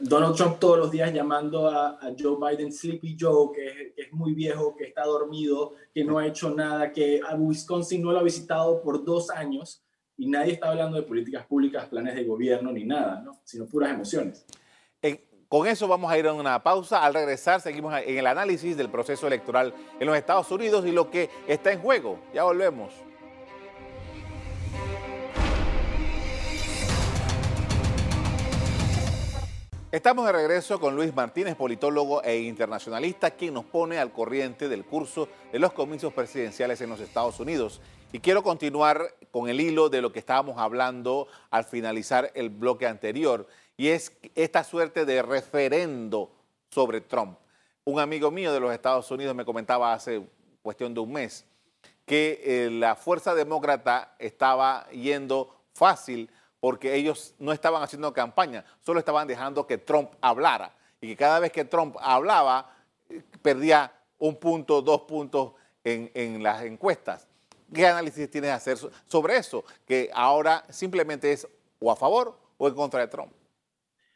Donald 0.00 0.36
Trump 0.36 0.58
todos 0.58 0.78
los 0.78 0.90
días 0.90 1.12
llamando 1.12 1.68
a, 1.68 1.98
Joe 2.18 2.36
Biden 2.40 2.72
Sleepy 2.72 3.16
Joe, 3.18 3.50
que 3.54 3.94
es, 3.96 4.12
muy 4.12 4.32
viejo, 4.32 4.74
que 4.76 4.84
está 4.84 5.04
dormido, 5.04 5.74
que 5.92 6.04
no 6.04 6.18
ha 6.18 6.26
hecho 6.26 6.50
nada, 6.50 6.92
que 6.92 7.20
a 7.26 7.34
Wisconsin 7.36 8.02
no 8.02 8.12
lo 8.12 8.20
ha 8.20 8.22
visitado 8.22 8.82
por 8.82 9.04
dos 9.04 9.30
años 9.30 9.84
y 10.16 10.28
nadie 10.28 10.54
está 10.54 10.70
hablando 10.70 10.96
de 10.96 11.02
políticas 11.02 11.46
públicas, 11.46 11.88
planes 11.88 12.14
de 12.14 12.24
gobierno 12.24 12.72
ni 12.72 12.84
nada, 12.84 13.20
¿no? 13.22 13.40
sino 13.44 13.66
puras 13.66 13.90
emociones. 13.90 14.44
Con 15.50 15.66
eso 15.66 15.88
vamos 15.88 16.12
a 16.12 16.16
ir 16.16 16.28
a 16.28 16.32
una 16.32 16.62
pausa. 16.62 17.04
Al 17.04 17.12
regresar 17.12 17.60
seguimos 17.60 17.92
en 18.06 18.18
el 18.18 18.26
análisis 18.28 18.76
del 18.76 18.88
proceso 18.88 19.26
electoral 19.26 19.74
en 19.98 20.06
los 20.06 20.16
Estados 20.16 20.48
Unidos 20.52 20.86
y 20.86 20.92
lo 20.92 21.10
que 21.10 21.28
está 21.48 21.72
en 21.72 21.80
juego. 21.80 22.20
Ya 22.32 22.44
volvemos. 22.44 22.92
Estamos 29.90 30.24
de 30.24 30.30
regreso 30.30 30.78
con 30.78 30.94
Luis 30.94 31.12
Martínez, 31.12 31.56
politólogo 31.56 32.22
e 32.22 32.42
internacionalista, 32.42 33.32
quien 33.32 33.54
nos 33.54 33.64
pone 33.64 33.98
al 33.98 34.12
corriente 34.12 34.68
del 34.68 34.84
curso 34.84 35.28
de 35.50 35.58
los 35.58 35.72
comicios 35.72 36.12
presidenciales 36.12 36.80
en 36.80 36.90
los 36.90 37.00
Estados 37.00 37.40
Unidos. 37.40 37.80
Y 38.12 38.20
quiero 38.20 38.44
continuar 38.44 39.14
con 39.30 39.48
el 39.48 39.60
hilo 39.60 39.88
de 39.88 40.02
lo 40.02 40.12
que 40.12 40.18
estábamos 40.18 40.58
hablando 40.58 41.28
al 41.50 41.64
finalizar 41.64 42.30
el 42.34 42.50
bloque 42.50 42.86
anterior, 42.86 43.46
y 43.76 43.88
es 43.88 44.12
esta 44.34 44.64
suerte 44.64 45.04
de 45.04 45.22
referendo 45.22 46.30
sobre 46.68 47.00
Trump. 47.00 47.38
Un 47.84 47.98
amigo 47.98 48.30
mío 48.30 48.52
de 48.52 48.60
los 48.60 48.72
Estados 48.72 49.10
Unidos 49.10 49.34
me 49.34 49.44
comentaba 49.44 49.92
hace 49.92 50.22
cuestión 50.62 50.92
de 50.92 51.00
un 51.00 51.12
mes 51.12 51.46
que 52.04 52.40
eh, 52.44 52.70
la 52.70 52.96
fuerza 52.96 53.34
demócrata 53.34 54.16
estaba 54.18 54.88
yendo 54.90 55.54
fácil 55.74 56.28
porque 56.58 56.94
ellos 56.94 57.34
no 57.38 57.52
estaban 57.52 57.82
haciendo 57.82 58.12
campaña, 58.12 58.64
solo 58.84 58.98
estaban 58.98 59.26
dejando 59.26 59.66
que 59.66 59.78
Trump 59.78 60.10
hablara 60.20 60.74
y 61.00 61.06
que 61.06 61.16
cada 61.16 61.38
vez 61.38 61.52
que 61.52 61.64
Trump 61.64 61.96
hablaba 62.00 62.74
eh, 63.08 63.22
perdía 63.40 63.92
un 64.18 64.36
punto, 64.36 64.82
dos 64.82 65.02
puntos 65.02 65.52
en, 65.84 66.10
en 66.14 66.42
las 66.42 66.62
encuestas. 66.64 67.29
¿Qué 67.72 67.86
análisis 67.86 68.30
tienes 68.30 68.50
que 68.50 68.54
hacer 68.54 68.78
sobre 69.06 69.36
eso? 69.36 69.64
Que 69.86 70.10
ahora 70.12 70.64
simplemente 70.70 71.32
es 71.32 71.46
o 71.78 71.90
a 71.90 71.96
favor 71.96 72.36
o 72.58 72.68
en 72.68 72.74
contra 72.74 73.00
de 73.00 73.08
Trump. 73.08 73.32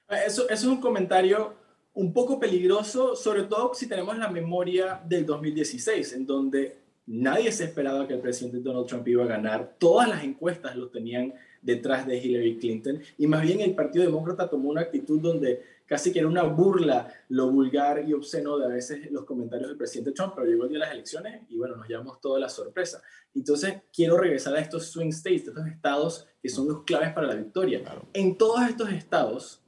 Eso, 0.09 0.43
eso 0.43 0.53
es 0.53 0.65
un 0.65 0.81
comentario 0.81 1.55
un 1.95 2.13
poco 2.13 2.41
peligroso, 2.41 3.15
sobre 3.15 3.45
todo 3.45 3.73
si 3.75 3.89
tenemos 3.89 4.19
la 4.19 4.29
memoria 4.29 5.01
del 5.05 5.25
2016, 5.25 6.13
en 6.15 6.27
donde 6.27 6.79
nadie 7.07 7.53
se 7.53 7.65
esperaba 7.65 8.07
que 8.07 8.15
el 8.15 8.21
presidente 8.21 8.59
Donald 8.59 8.87
Trump 8.87 9.07
iba 9.07 9.25
a 9.25 9.29
ganar. 9.29 9.77
Todas 9.79 10.09
las 10.09 10.25
encuestas 10.25 10.75
lo 10.77 10.89
tenían 10.89 11.33
detrás 11.65 12.07
de 12.07 12.19
Hillary 12.19 12.59
Clinton. 12.59 13.01
Y 13.19 13.27
más 13.27 13.43
bien 13.43 13.61
el 13.61 13.75
Partido 13.75 14.05
Demócrata 14.05 14.49
tomó 14.49 14.69
una 14.69 14.83
actitud 14.83 15.21
donde 15.21 15.63
casi 15.87 16.13
que 16.13 16.19
era 16.19 16.29
una 16.29 16.43
burla 16.43 17.13
lo 17.29 17.51
vulgar 17.51 18.07
y 18.07 18.13
obsceno 18.13 18.59
de 18.59 18.67
a 18.67 18.69
veces 18.69 19.11
los 19.11 19.25
comentarios 19.25 19.69
del 19.69 19.79
presidente 19.79 20.13
Trump, 20.13 20.35
pero 20.35 20.47
llegó 20.47 20.65
el 20.65 20.71
día 20.71 20.79
de 20.79 20.85
las 20.85 20.93
elecciones 20.93 21.43
y 21.49 21.57
bueno, 21.57 21.77
nos 21.77 21.89
llevamos 21.89 22.21
toda 22.21 22.39
la 22.39 22.49
sorpresa. 22.49 23.03
Entonces, 23.35 23.83
quiero 23.93 24.17
regresar 24.19 24.55
a 24.55 24.61
estos 24.61 24.87
swing 24.87 25.09
states, 25.09 25.49
estos 25.49 25.67
estados 25.67 26.29
que 26.43 26.49
son 26.49 26.69
los 26.69 26.85
claves 26.85 27.13
para 27.13 27.27
la 27.27 27.35
victoria. 27.35 27.83
En 28.13 28.37
todos 28.37 28.69
estos 28.69 28.91
estados, 28.93 29.63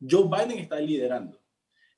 Joe 0.00 0.24
Biden 0.24 0.58
está 0.58 0.80
liderando. 0.80 1.38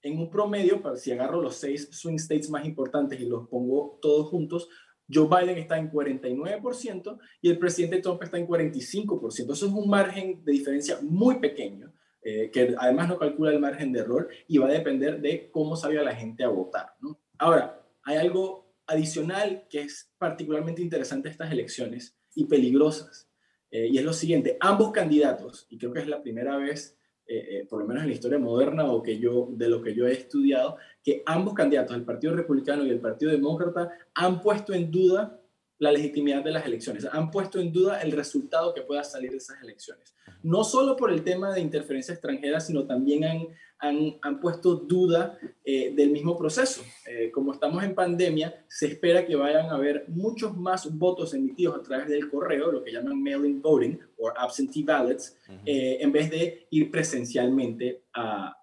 En 0.03 0.19
un 0.19 0.31
promedio, 0.31 0.83
si 0.97 1.13
agarro 1.13 1.43
los 1.43 1.57
seis 1.57 1.89
swing 1.93 2.17
states 2.17 2.49
más 2.51 2.65
importantes 2.65 3.21
y 3.21 3.27
los 3.27 3.49
pongo 3.49 3.99
todos 4.01 4.29
juntos, 4.29 4.69
Joe 5.13 5.29
Biden 5.29 5.59
está 5.59 5.79
en 5.79 5.91
49% 5.91 7.19
y 7.43 7.51
el 7.51 7.59
presidente 7.59 8.01
Trump 8.01 8.23
está 8.23 8.39
en 8.39 8.47
45%. 8.47 9.53
Eso 9.53 9.67
es 9.67 9.73
un 9.73 9.89
margen 9.89 10.45
de 10.45 10.53
diferencia 10.53 10.99
muy 11.03 11.39
pequeño, 11.39 11.93
eh, 12.23 12.51
que 12.53 12.75
además 12.79 13.09
no 13.09 13.19
calcula 13.19 13.51
el 13.51 13.61
margen 13.61 13.93
de 13.93 14.01
error 14.01 14.29
y 14.47 14.59
va 14.59 14.69
a 14.69 14.73
depender 14.73 15.21
de 15.21 15.51
cómo 15.51 15.77
salga 15.77 16.03
la 16.03 16.15
gente 16.15 16.45
a 16.45 16.49
votar. 16.49 16.95
Ahora, 17.39 17.83
hay 18.05 18.19
algo 18.19 18.75
adicional 18.87 19.67
que 19.69 19.83
es 19.83 20.13
particularmente 20.19 20.83
interesante 20.83 21.29
de 21.29 21.33
estas 21.33 21.53
elecciones 21.53 22.17
y 22.35 22.45
peligrosas. 22.45 23.29
Eh, 23.71 23.89
y 23.89 23.99
es 23.99 24.05
lo 24.05 24.13
siguiente, 24.13 24.57
ambos 24.61 24.91
candidatos, 24.91 25.67
y 25.71 25.79
creo 25.79 25.93
que 25.93 26.01
es 26.01 26.09
la 26.09 26.23
primera 26.23 26.57
vez 26.57 26.99
eh, 27.33 27.67
por 27.69 27.81
lo 27.81 27.87
menos 27.87 28.03
en 28.03 28.09
la 28.09 28.15
historia 28.15 28.39
moderna 28.39 28.91
o 28.91 29.03
que 29.03 29.19
yo, 29.19 29.49
de 29.53 29.69
lo 29.69 29.81
que 29.81 29.95
yo 29.95 30.07
he 30.07 30.13
estudiado, 30.13 30.77
que 31.03 31.23
ambos 31.27 31.55
candidatos, 31.55 31.97
el 31.97 32.05
Partido 32.05 32.35
Republicano 32.35 32.85
y 32.85 32.91
el 32.91 33.01
Partido 33.01 33.31
Demócrata, 33.31 33.91
han 34.15 34.41
puesto 34.41 34.73
en 34.73 34.91
duda 34.91 35.39
la 35.81 35.91
legitimidad 35.91 36.45
de 36.45 36.53
las 36.53 36.65
elecciones, 36.65 37.05
han 37.11 37.33
puesto 37.33 37.59
en 37.59 37.73
duda 37.73 38.01
el 38.01 38.13
resultado 38.13 38.73
que 38.73 38.83
pueda 38.83 39.03
salir 39.03 39.33
de 39.33 39.39
esas 39.39 39.61
elecciones. 39.63 40.15
No 40.43 40.63
solo 40.63 40.97
por 40.97 41.11
el 41.11 41.25
tema 41.25 41.53
de 41.53 41.61
interferencia 41.61 42.13
extranjera, 42.13 42.61
sino 42.61 42.87
también 42.87 43.25
han 43.25 43.49
han, 43.81 44.41
puesto 44.41 44.75
duda 44.75 45.39
eh, 45.65 45.93
del 45.95 46.11
mismo 46.11 46.37
proceso. 46.37 46.83
Eh, 47.07 47.31
como 47.31 47.53
estamos 47.53 47.83
en 47.83 47.95
pandemia, 47.95 48.65
se 48.69 48.87
espera 48.87 49.25
que 49.25 49.35
vayan 49.35 49.67
a 49.67 49.75
haber 49.75 50.05
muchos 50.09 50.57
más 50.57 50.97
votos 50.97 51.35
emitidos 51.35 51.79
a 51.79 51.83
través 51.83 52.09
del 52.09 52.29
correo, 52.29 52.71
lo 52.71 52.85
que 52.85 52.93
llaman 52.93 53.23
mail-in 53.23 53.63
voting 53.63 53.99
o 54.19 54.31
absentee 54.37 54.83
ballots, 54.83 55.37
eh, 55.65 55.99
en 56.01 56.13
vez 56.13 56.31
de 56.31 56.67
ir 56.71 56.91
presencialmente 56.91 58.05
a, 58.13 58.57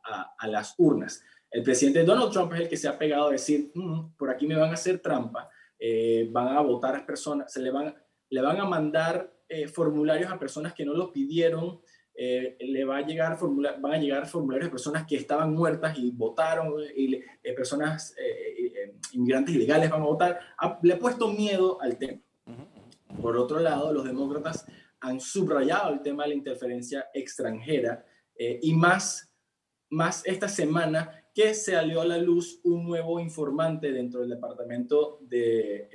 las 0.47 0.75
urnas. 0.77 1.24
El 1.51 1.63
presidente 1.63 2.03
Donald 2.03 2.31
Trump 2.31 2.53
es 2.53 2.62
el 2.62 2.69
que 2.69 2.77
se 2.77 2.88
ha 2.88 2.97
pegado 2.97 3.27
a 3.27 3.31
decir, 3.31 3.71
mm, 3.74 4.15
por 4.17 4.29
aquí 4.29 4.45
me 4.45 4.55
van 4.55 4.69
a 4.69 4.74
hacer 4.74 5.00
trampa, 5.00 5.50
van 6.31 6.48
a 6.48 6.62
votar 6.62 6.96
a 6.96 7.05
personas, 7.05 7.51
se 7.51 7.62
le 7.62 7.72
van, 7.72 7.96
le 8.29 8.41
van 8.41 8.60
a 8.60 8.65
mandar 8.65 9.34
formularios 9.74 10.31
a 10.31 10.39
personas 10.39 10.74
que 10.74 10.86
no 10.86 10.93
los 10.93 11.12
pidieron, 11.12 11.79
eh, 12.19 12.57
le 12.60 12.84
va 12.84 12.98
a 12.98 13.01
llegar 13.03 13.38
van 13.79 13.93
a 13.93 13.98
llegar 14.00 14.25
formularios 14.25 14.69
de 14.69 14.72
personas 14.72 15.05
que 15.05 15.17
estaban 15.17 15.53
muertas 15.53 15.96
y 16.00 16.10
votaron, 16.10 16.74
y 16.96 17.13
eh, 17.13 17.53
personas, 17.55 18.15
eh, 18.17 18.96
inmigrantes 19.12 19.53
ilegales 19.53 19.91
van 19.91 20.01
a 20.01 20.05
votar. 20.05 20.39
le 20.81 20.93
ha 20.93 21.00
puesto 21.00 21.27
miedo 21.27 21.79
al 21.79 21.96
tema. 22.00 22.19
Por 23.22 23.38
otro 23.38 23.60
lado, 23.60 23.93
los 23.93 24.03
demócratas 24.03 24.65
han 25.00 25.19
subrayado 25.19 25.93
el 25.93 26.01
tema 26.01 26.24
de 26.24 26.29
la 26.29 26.36
interferencia 26.36 27.05
extranjera 27.13 28.03
y 28.36 28.74
más, 28.74 29.31
más 29.89 30.25
esta 30.25 30.48
semana 30.48 31.24
que 31.38 31.53
se 31.53 31.74
salió 31.74 32.01
a 32.01 32.06
la 32.06 32.17
luz 32.17 32.60
un 32.63 32.84
nuevo 32.84 33.20
informante 33.20 33.91
dentro 33.91 34.22
del 34.22 34.29
Departamento 34.32 35.20
de, 35.22 35.88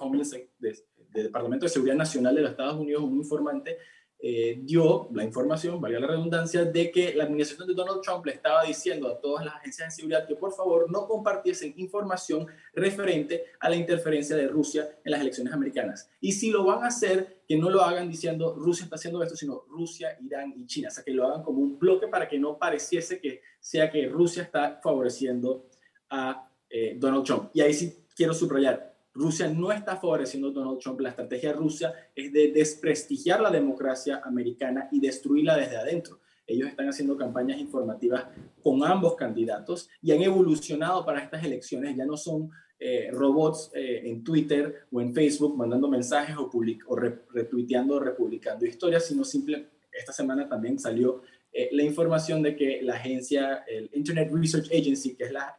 Homeland 0.00 0.32
de, 0.58 0.78
Departamento 1.10 1.66
de 1.66 1.68
Seguridad 1.68 1.94
Nacional 1.94 2.34
de 2.34 2.40
los 2.40 2.52
Estados 2.52 2.80
Unidos, 2.80 3.02
un 3.02 3.18
informante 3.18 3.76
eh, 4.24 4.60
dio 4.62 5.08
la 5.12 5.24
información, 5.24 5.80
valga 5.80 5.98
la 5.98 6.06
redundancia, 6.06 6.64
de 6.64 6.92
que 6.92 7.12
la 7.12 7.24
administración 7.24 7.66
de 7.66 7.74
Donald 7.74 8.02
Trump 8.02 8.24
le 8.24 8.34
estaba 8.34 8.62
diciendo 8.62 9.08
a 9.08 9.20
todas 9.20 9.44
las 9.44 9.56
agencias 9.56 9.88
de 9.88 9.96
seguridad 9.96 10.28
que 10.28 10.36
por 10.36 10.52
favor 10.54 10.88
no 10.88 11.08
compartiesen 11.08 11.74
información 11.76 12.46
referente 12.72 13.46
a 13.58 13.68
la 13.68 13.74
interferencia 13.74 14.36
de 14.36 14.46
Rusia 14.46 14.96
en 15.04 15.10
las 15.10 15.20
elecciones 15.20 15.52
americanas. 15.52 16.08
Y 16.20 16.30
si 16.30 16.52
lo 16.52 16.64
van 16.64 16.84
a 16.84 16.86
hacer, 16.86 17.42
que 17.48 17.56
no 17.56 17.68
lo 17.68 17.82
hagan 17.82 18.08
diciendo 18.08 18.54
Rusia 18.54 18.84
está 18.84 18.94
haciendo 18.94 19.20
esto, 19.24 19.34
sino 19.34 19.64
Rusia, 19.68 20.16
Irán 20.24 20.54
y 20.56 20.66
China. 20.66 20.86
O 20.88 20.92
sea, 20.92 21.02
que 21.02 21.10
lo 21.10 21.26
hagan 21.26 21.42
como 21.42 21.60
un 21.60 21.76
bloque 21.76 22.06
para 22.06 22.28
que 22.28 22.38
no 22.38 22.56
pareciese 22.58 23.20
que 23.20 23.40
sea 23.58 23.90
que 23.90 24.06
Rusia 24.06 24.44
está 24.44 24.78
favoreciendo 24.80 25.66
a 26.10 26.48
eh, 26.70 26.94
Donald 26.96 27.24
Trump. 27.24 27.50
Y 27.54 27.60
ahí 27.60 27.74
sí 27.74 28.06
quiero 28.14 28.34
subrayar, 28.34 28.91
Rusia 29.14 29.48
no 29.48 29.70
está 29.70 29.96
favoreciendo 29.96 30.48
a 30.48 30.52
Donald 30.52 30.78
Trump. 30.78 31.00
La 31.00 31.10
estrategia 31.10 31.50
de 31.50 31.56
Rusia 31.56 31.92
es 32.14 32.32
de 32.32 32.52
desprestigiar 32.52 33.40
la 33.40 33.50
democracia 33.50 34.22
americana 34.24 34.88
y 34.90 35.00
destruirla 35.00 35.56
desde 35.56 35.76
adentro. 35.76 36.20
Ellos 36.46 36.68
están 36.68 36.88
haciendo 36.88 37.16
campañas 37.16 37.58
informativas 37.58 38.26
con 38.62 38.82
ambos 38.84 39.14
candidatos 39.14 39.88
y 40.02 40.12
han 40.12 40.22
evolucionado 40.22 41.04
para 41.04 41.20
estas 41.20 41.44
elecciones. 41.44 41.96
Ya 41.96 42.04
no 42.04 42.16
son 42.16 42.50
eh, 42.78 43.10
robots 43.12 43.70
eh, 43.74 44.02
en 44.04 44.24
Twitter 44.24 44.86
o 44.90 45.00
en 45.00 45.14
Facebook 45.14 45.56
mandando 45.56 45.88
mensajes 45.88 46.36
o, 46.36 46.50
o 46.88 46.96
retuiteando 46.96 47.96
o 47.96 48.00
republicando 48.00 48.66
historias, 48.66 49.06
sino 49.06 49.24
simple. 49.24 49.68
Esta 49.92 50.12
semana 50.12 50.48
también 50.48 50.78
salió 50.78 51.22
eh, 51.52 51.68
la 51.72 51.82
información 51.82 52.42
de 52.42 52.56
que 52.56 52.80
la 52.82 52.94
agencia, 52.94 53.64
el 53.68 53.90
Internet 53.92 54.30
Research 54.32 54.72
Agency, 54.72 55.14
que 55.14 55.24
es 55.24 55.32
la, 55.32 55.54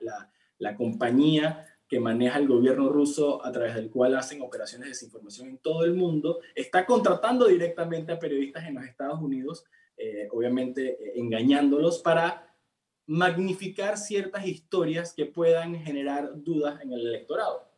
la 0.57 0.75
compañía 0.75 1.65
que 1.93 2.00
maneja 2.00 2.39
el 2.39 2.47
gobierno 2.47 2.89
ruso 2.89 3.45
a 3.45 3.51
través 3.51 3.75
del 3.75 3.91
cual 3.91 4.15
hacen 4.15 4.41
operaciones 4.41 4.85
de 4.85 4.89
desinformación 4.93 5.50
en 5.50 5.57
todo 5.59 5.85
el 5.85 5.93
mundo, 5.93 6.39
está 6.55 6.88
contratando 6.88 7.45
directamente 7.45 8.12
a 8.12 8.17
periodistas 8.17 8.65
en 8.65 8.73
los 8.73 8.85
Estados 8.85 9.21
Unidos, 9.21 9.63
eh, 9.95 10.27
obviamente 10.31 10.93
eh, 10.93 11.13
engañándolos 11.17 12.00
para 12.00 12.51
magnificar 13.05 14.00
ciertas 14.00 14.47
historias 14.47 15.13
que 15.13 15.27
puedan 15.27 15.75
generar 15.83 16.31
dudas 16.33 16.81
en 16.81 16.93
el 16.93 17.05
electorado. 17.05 17.69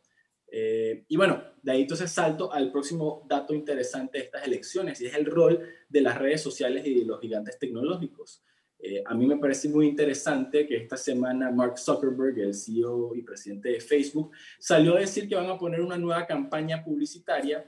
Eh, 0.50 1.04
y 1.08 1.16
bueno, 1.18 1.42
de 1.60 1.72
ahí 1.72 1.82
entonces 1.82 2.10
salto 2.10 2.50
al 2.50 2.72
próximo 2.72 3.22
dato 3.28 3.52
interesante 3.52 4.16
de 4.16 4.24
estas 4.24 4.46
elecciones, 4.46 4.98
y 5.02 5.08
es 5.08 5.14
el 5.14 5.26
rol 5.26 5.60
de 5.90 6.00
las 6.00 6.16
redes 6.16 6.40
sociales 6.40 6.86
y 6.86 7.00
de 7.00 7.04
los 7.04 7.20
gigantes 7.20 7.58
tecnológicos. 7.58 8.42
Eh, 8.78 9.02
a 9.04 9.14
mí 9.14 9.26
me 9.26 9.38
parece 9.38 9.68
muy 9.68 9.86
interesante 9.86 10.66
que 10.66 10.76
esta 10.76 10.96
semana 10.96 11.50
Mark 11.50 11.78
Zuckerberg, 11.78 12.38
el 12.38 12.54
CEO 12.54 13.14
y 13.14 13.22
presidente 13.22 13.70
de 13.70 13.80
Facebook, 13.80 14.32
salió 14.58 14.96
a 14.96 15.00
decir 15.00 15.28
que 15.28 15.34
van 15.34 15.48
a 15.48 15.58
poner 15.58 15.80
una 15.80 15.96
nueva 15.96 16.26
campaña 16.26 16.84
publicitaria 16.84 17.64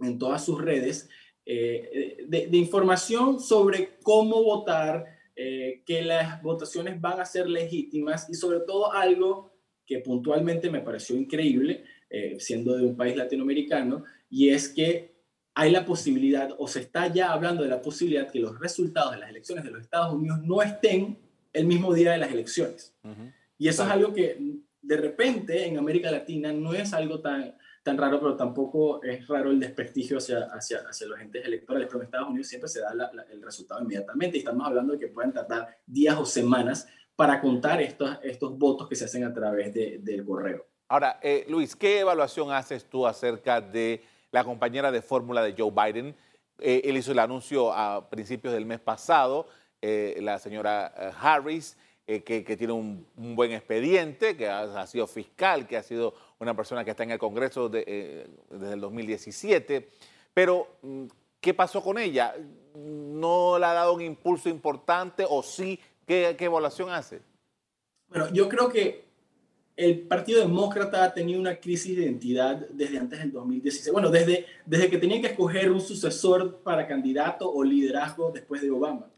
en 0.00 0.18
todas 0.18 0.44
sus 0.44 0.60
redes 0.60 1.08
eh, 1.46 2.24
de, 2.26 2.56
información 2.56 3.38
sobre 3.38 3.96
cómo 4.02 4.42
votar, 4.42 5.04
eh, 5.36 5.82
que 5.86 6.02
las 6.02 6.42
votaciones 6.42 7.00
van 7.00 7.20
a 7.20 7.24
ser 7.24 7.48
legítimas 7.48 8.28
y 8.28 8.34
sobre 8.34 8.60
todo 8.60 8.92
algo 8.92 9.52
que 9.86 9.98
puntualmente 9.98 10.70
me 10.70 10.80
pareció 10.80 11.16
increíble, 11.16 11.84
siendo 12.38 12.76
de 12.76 12.84
un 12.84 12.96
país 12.96 13.16
latinoamericano, 13.16 14.04
y 14.30 14.50
es 14.50 14.68
que 14.68 15.13
hay 15.54 15.70
la 15.70 15.84
posibilidad, 15.84 16.50
o 16.58 16.66
se 16.66 16.80
está 16.80 17.06
ya 17.06 17.32
hablando 17.32 17.62
de 17.62 17.68
la 17.68 17.80
posibilidad 17.80 18.30
que 18.30 18.40
los 18.40 18.58
resultados 18.58 19.12
de 19.12 19.18
las 19.18 19.30
elecciones 19.30 19.64
de 19.64 19.70
los 19.70 19.82
Estados 19.82 20.12
Unidos 20.12 20.40
no 20.42 20.60
estén 20.62 21.16
el 21.52 21.66
mismo 21.66 21.94
día 21.94 22.12
de 22.12 22.18
las 22.18 22.32
elecciones. 22.32 22.92
Y 23.56 23.68
eso 23.68 23.84
es 23.84 23.90
algo 23.90 24.12
que 24.12 24.36
de 24.82 24.96
repente 24.96 25.66
en 25.66 25.78
América 25.78 26.10
Latina 26.10 26.52
no 26.52 26.74
es 26.74 26.92
algo 26.92 27.20
tan, 27.20 27.56
tan 27.84 27.96
raro, 27.96 28.18
pero 28.18 28.36
tampoco 28.36 29.02
es 29.02 29.26
raro 29.28 29.50
el 29.52 29.60
desprestigio 29.60 30.18
hacia, 30.18 30.48
hacia, 30.52 30.78
hacia 30.78 31.06
los 31.06 31.16
agentes 31.16 31.44
electorales. 31.44 31.86
Pero 31.86 32.00
en 32.00 32.04
Estados 32.06 32.28
Unidos 32.28 32.48
siempre 32.48 32.68
se 32.68 32.80
da 32.80 32.92
el 33.30 33.40
resultado 33.40 33.80
inmediatamente 33.80 34.36
y 34.36 34.40
estamos 34.40 34.66
hablando 34.66 34.94
de 34.94 34.98
que 34.98 35.06
pueden 35.06 35.32
tardar 35.32 35.78
días 35.86 36.16
o 36.18 36.26
semanas 36.26 36.88
para 37.14 37.40
contar 37.40 37.80
estos, 37.80 38.18
estos 38.24 38.58
votos 38.58 38.88
que 38.88 38.96
se 38.96 39.04
hacen 39.04 39.22
a 39.22 39.32
través 39.32 39.72
de, 39.72 39.98
del 40.02 40.24
correo. 40.24 40.66
Ahora, 40.88 41.20
eh, 41.22 41.46
Luis, 41.48 41.76
¿qué 41.76 42.00
evaluación 42.00 42.50
haces 42.50 42.84
tú 42.84 43.06
acerca 43.06 43.60
de 43.60 44.02
la 44.34 44.42
compañera 44.42 44.90
de 44.90 45.00
fórmula 45.00 45.44
de 45.44 45.54
Joe 45.56 45.70
Biden. 45.70 46.16
Eh, 46.58 46.82
él 46.86 46.96
hizo 46.96 47.12
el 47.12 47.20
anuncio 47.20 47.72
a 47.72 48.10
principios 48.10 48.52
del 48.52 48.66
mes 48.66 48.80
pasado, 48.80 49.46
eh, 49.80 50.18
la 50.20 50.40
señora 50.40 50.86
Harris, 51.20 51.76
que, 52.04 52.56
tiene 52.58 52.72
un, 52.72 53.06
buen 53.16 53.52
expediente, 53.52 54.36
que 54.36 54.48
ha, 54.48 54.86
sido 54.88 55.06
fiscal, 55.06 55.68
que 55.68 55.76
ha 55.76 55.84
sido 55.84 56.14
una 56.40 56.54
persona 56.54 56.84
que 56.84 56.90
está 56.90 57.04
en 57.04 57.12
el 57.12 57.18
Congreso 57.18 57.68
desde 57.68 58.26
el 58.50 58.80
2017. 58.80 59.88
Pero, 60.34 60.66
mm, 60.82 61.04
¿qué 61.40 61.54
pasó 61.54 61.80
con 61.80 61.96
ella? 61.96 62.34
¿No 62.74 63.56
le 63.56 63.66
ha 63.66 63.72
dado 63.72 63.94
un 63.94 64.02
impulso 64.02 64.48
importante 64.48 65.24
o 65.28 65.44
sí? 65.44 65.78
¿Qué, 66.04 66.34
qué 66.36 66.46
evaluación 66.46 66.90
hace? 66.90 67.22
Bueno, 68.08 68.28
yo 68.32 68.48
creo 68.48 68.68
que 68.68 69.04
el 69.76 70.02
Partido 70.02 70.40
Demócrata 70.40 71.04
ha 71.04 71.12
tenido 71.12 71.40
una 71.40 71.58
crisis 71.58 71.96
de 71.96 72.04
identidad 72.04 72.68
desde 72.70 72.98
antes 72.98 73.18
del 73.18 73.32
2016. 73.32 73.92
Bueno, 73.92 74.10
desde, 74.10 74.46
desde 74.64 74.88
que 74.88 74.98
tenían 74.98 75.20
que 75.20 75.28
escoger 75.28 75.72
un 75.72 75.80
sucesor 75.80 76.60
para 76.62 76.86
candidato 76.86 77.52
o 77.52 77.64
liderazgo 77.64 78.30
después 78.30 78.62
de 78.62 78.70
Obama. 78.70 79.10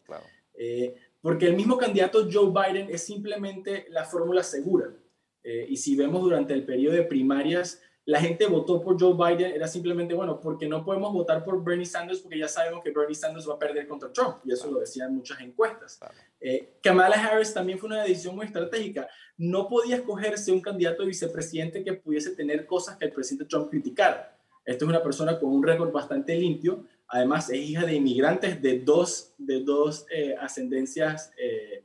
Eh, 0.58 0.94
porque 1.20 1.46
el 1.46 1.56
mismo 1.56 1.76
candidato 1.76 2.26
Joe 2.32 2.50
Biden 2.50 2.88
es 2.88 3.04
simplemente 3.04 3.86
la 3.90 4.04
fórmula 4.04 4.42
segura. 4.42 4.94
Eh, 5.42 5.66
y 5.68 5.76
si 5.76 5.94
vemos 5.94 6.22
durante 6.22 6.54
el 6.54 6.64
periodo 6.64 6.94
de 6.94 7.02
primarias, 7.02 7.82
la 8.06 8.20
gente 8.20 8.46
votó 8.46 8.80
por 8.80 8.98
Joe 8.98 9.14
Biden 9.14 9.52
era 9.52 9.66
simplemente, 9.66 10.14
bueno, 10.14 10.40
porque 10.40 10.68
no 10.68 10.84
podemos 10.84 11.12
votar 11.12 11.44
por 11.44 11.62
Bernie 11.62 11.84
Sanders 11.84 12.20
porque 12.20 12.38
ya 12.38 12.46
sabemos 12.46 12.82
que 12.84 12.92
Bernie 12.92 13.16
Sanders 13.16 13.48
va 13.48 13.54
a 13.54 13.58
perder 13.58 13.88
contra 13.88 14.12
Trump, 14.12 14.36
y 14.44 14.52
eso 14.52 14.70
lo 14.70 14.78
decían 14.78 15.12
muchas 15.12 15.40
encuestas. 15.40 15.98
Eh, 16.40 16.76
Kamala 16.80 17.16
Harris 17.16 17.52
también 17.52 17.80
fue 17.80 17.88
una 17.88 18.04
decisión 18.04 18.36
muy 18.36 18.46
estratégica. 18.46 19.08
No 19.36 19.68
podía 19.68 19.96
escogerse 19.96 20.52
un 20.52 20.60
candidato 20.60 21.02
de 21.02 21.08
vicepresidente 21.08 21.82
que 21.82 21.94
pudiese 21.94 22.36
tener 22.36 22.64
cosas 22.64 22.96
que 22.96 23.06
el 23.06 23.12
presidente 23.12 23.46
Trump 23.46 23.70
criticara. 23.70 24.38
Esta 24.64 24.84
es 24.84 24.88
una 24.88 25.02
persona 25.02 25.40
con 25.40 25.50
un 25.50 25.64
récord 25.64 25.90
bastante 25.90 26.36
limpio, 26.36 26.84
además 27.08 27.50
es 27.50 27.58
hija 27.58 27.84
de 27.84 27.94
inmigrantes 27.94 28.62
de 28.62 28.78
dos, 28.78 29.34
de 29.36 29.64
dos 29.64 30.06
eh, 30.12 30.36
ascendencias 30.40 31.32
eh, 31.36 31.84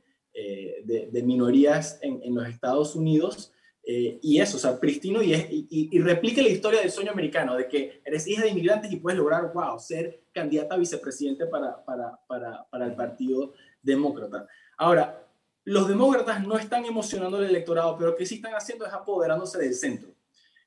de, 0.84 1.08
de, 1.12 1.22
minorías 1.22 1.98
en, 2.00 2.20
en 2.22 2.34
los 2.34 2.48
Estados 2.48 2.94
Unidos. 2.94 3.52
Eh, 3.84 4.20
y 4.22 4.40
eso, 4.40 4.58
o 4.58 4.60
sea, 4.60 4.78
pristino 4.78 5.22
y, 5.22 5.34
y, 5.34 5.66
y, 5.90 5.98
replique 5.98 6.40
la 6.40 6.48
historia 6.48 6.80
del 6.80 6.92
sueño 6.92 7.10
americano, 7.10 7.56
de 7.56 7.66
que 7.66 8.00
eres 8.04 8.28
hija 8.28 8.42
de 8.42 8.50
inmigrantes 8.50 8.92
y 8.92 8.96
puedes 8.96 9.18
lograr, 9.18 9.52
wow, 9.52 9.76
ser 9.80 10.22
candidata 10.32 10.76
a 10.76 10.78
vicepresidente 10.78 11.46
para, 11.46 11.84
para, 11.84 12.16
para, 12.28 12.64
para 12.70 12.86
el 12.86 12.94
Partido 12.94 13.54
Demócrata. 13.82 14.46
Ahora, 14.76 15.26
los 15.64 15.88
demócratas 15.88 16.46
no 16.46 16.56
están 16.56 16.84
emocionando 16.84 17.38
al 17.38 17.44
electorado, 17.44 17.96
pero 17.96 18.10
lo 18.10 18.16
que 18.16 18.26
sí 18.26 18.36
están 18.36 18.54
haciendo 18.54 18.86
es 18.86 18.92
apoderándose 18.92 19.58
del 19.58 19.74
centro. 19.74 20.10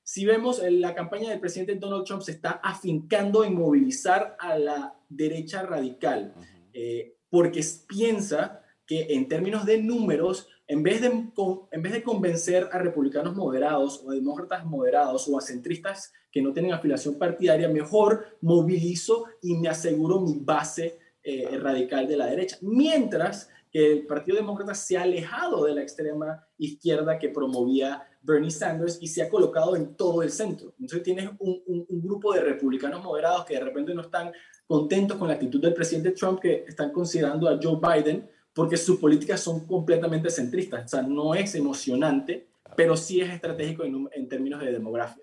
Si 0.03 0.25
vemos, 0.25 0.61
la 0.61 0.93
campaña 0.93 1.29
del 1.29 1.39
presidente 1.39 1.75
Donald 1.75 2.05
Trump 2.05 2.21
se 2.21 2.31
está 2.31 2.59
afincando 2.63 3.43
en 3.43 3.55
movilizar 3.55 4.35
a 4.39 4.57
la 4.57 4.95
derecha 5.09 5.63
radical, 5.63 6.33
eh, 6.73 7.15
porque 7.29 7.61
piensa 7.87 8.61
que 8.85 9.13
en 9.13 9.27
términos 9.27 9.65
de 9.65 9.81
números, 9.81 10.47
en 10.67 10.83
vez 10.83 11.01
de, 11.01 11.07
en 11.07 11.81
vez 11.81 11.93
de 11.93 12.03
convencer 12.03 12.69
a 12.71 12.79
republicanos 12.79 13.35
moderados 13.35 14.01
o 14.03 14.11
a 14.11 14.15
demócratas 14.15 14.65
moderados 14.65 15.27
o 15.27 15.37
a 15.37 15.41
centristas 15.41 16.13
que 16.31 16.41
no 16.41 16.53
tienen 16.53 16.73
afiliación 16.73 17.17
partidaria, 17.17 17.69
mejor 17.69 18.37
movilizo 18.41 19.25
y 19.41 19.55
me 19.55 19.69
aseguro 19.69 20.19
mi 20.19 20.39
base 20.39 20.99
eh, 21.23 21.57
radical 21.57 22.07
de 22.07 22.17
la 22.17 22.27
derecha. 22.27 22.57
Mientras 22.61 23.49
que 23.71 23.91
el 23.91 24.05
Partido 24.05 24.37
Demócrata 24.37 24.73
se 24.73 24.97
ha 24.97 25.03
alejado 25.03 25.65
de 25.65 25.75
la 25.75 25.81
extrema 25.81 26.45
izquierda 26.57 27.19
que 27.19 27.29
promovía 27.29 28.07
Bernie 28.21 28.49
Sanders 28.49 28.99
y 29.01 29.07
se 29.07 29.21
ha 29.21 29.29
colocado 29.29 29.75
en 29.75 29.95
todo 29.95 30.23
el 30.23 30.31
centro. 30.31 30.73
Entonces 30.79 31.03
tienes 31.03 31.29
un, 31.39 31.61
un 31.65 32.01
grupo 32.01 32.33
de 32.33 32.41
republicanos 32.41 33.03
moderados 33.03 33.45
que 33.45 33.55
de 33.55 33.59
repente 33.59 33.93
no 33.93 34.01
están 34.01 34.31
contentos 34.65 35.17
con 35.17 35.27
la 35.27 35.35
actitud 35.35 35.61
del 35.61 35.73
presidente 35.73 36.11
Trump, 36.11 36.39
que 36.39 36.65
están 36.67 36.91
considerando 36.91 37.47
a 37.47 37.59
Joe 37.61 37.79
Biden 37.81 38.29
porque 38.55 38.77
sus 38.77 38.97
políticas 38.99 39.41
son 39.41 39.67
completamente 39.67 40.29
centristas. 40.31 40.85
O 40.85 40.87
sea, 40.87 41.01
no 41.01 41.35
es 41.35 41.53
emocionante, 41.55 42.47
pero 42.75 42.95
sí 42.95 43.19
es 43.19 43.29
estratégico 43.29 43.83
en, 43.83 44.29
términos 44.29 44.61
de 44.61 44.71
demografía. 44.71 45.21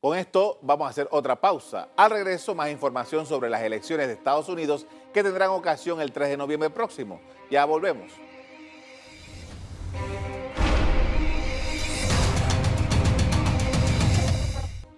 Con 0.00 0.18
esto 0.18 0.58
vamos 0.62 0.88
a 0.88 0.90
hacer 0.90 1.06
otra 1.12 1.40
pausa. 1.40 1.90
Al 1.96 2.10
regreso, 2.10 2.56
más 2.56 2.72
información 2.72 3.24
sobre 3.24 3.48
las 3.48 3.62
elecciones 3.62 4.08
de 4.08 4.14
Estados 4.14 4.48
Unidos 4.48 4.84
que 5.14 5.22
tendrán 5.22 5.50
ocasión 5.50 6.00
el 6.00 6.10
3 6.10 6.30
de 6.30 6.36
noviembre 6.36 6.70
próximo. 6.70 7.20
Ya 7.52 7.64
volvemos. 7.64 8.12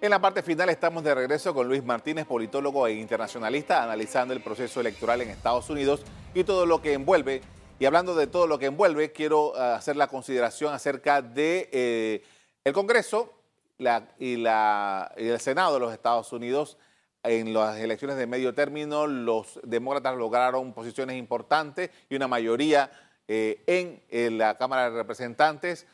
En 0.04 0.10
la 0.10 0.20
parte 0.20 0.42
final 0.42 0.68
estamos 0.68 1.02
de 1.02 1.14
regreso 1.14 1.54
con 1.54 1.66
Luis 1.66 1.82
Martínez, 1.82 2.26
politólogo 2.26 2.86
e 2.86 2.92
internacionalista, 2.92 3.82
analizando 3.82 4.34
el 4.34 4.42
proceso 4.42 4.82
electoral 4.82 5.22
en 5.22 5.30
Estados 5.30 5.70
Unidos 5.70 6.02
y 6.34 6.44
todo 6.44 6.66
lo 6.66 6.82
que 6.82 6.92
envuelve. 6.92 7.40
Y 7.78 7.86
hablando 7.86 8.14
de 8.14 8.26
todo 8.26 8.46
lo 8.46 8.58
que 8.58 8.66
envuelve, 8.66 9.12
quiero 9.12 9.56
eh, 9.56 9.62
hacer 9.62 9.96
la 9.96 10.08
consideración 10.08 10.74
acerca 10.74 11.22
de 11.22 11.70
eh, 11.72 12.22
el 12.64 12.74
Congreso 12.74 13.32
y, 13.78 14.44
el 14.44 15.40
Senado 15.40 15.72
de 15.72 15.80
los 15.80 15.90
Estados 15.94 16.34
Unidos. 16.34 16.76
En 17.22 17.54
las 17.54 17.78
elecciones 17.78 18.18
de 18.18 18.26
medio 18.26 18.52
término, 18.52 19.06
los 19.06 19.58
demócratas 19.62 20.18
lograron 20.18 20.74
posiciones 20.74 21.16
importantes 21.16 21.88
y 22.10 22.16
una 22.16 22.28
mayoría 22.28 22.90
eh, 23.26 23.62
en 23.66 24.36
la 24.36 24.58
Cámara 24.58 24.90
de 24.90 24.98
Representantes 24.98 25.86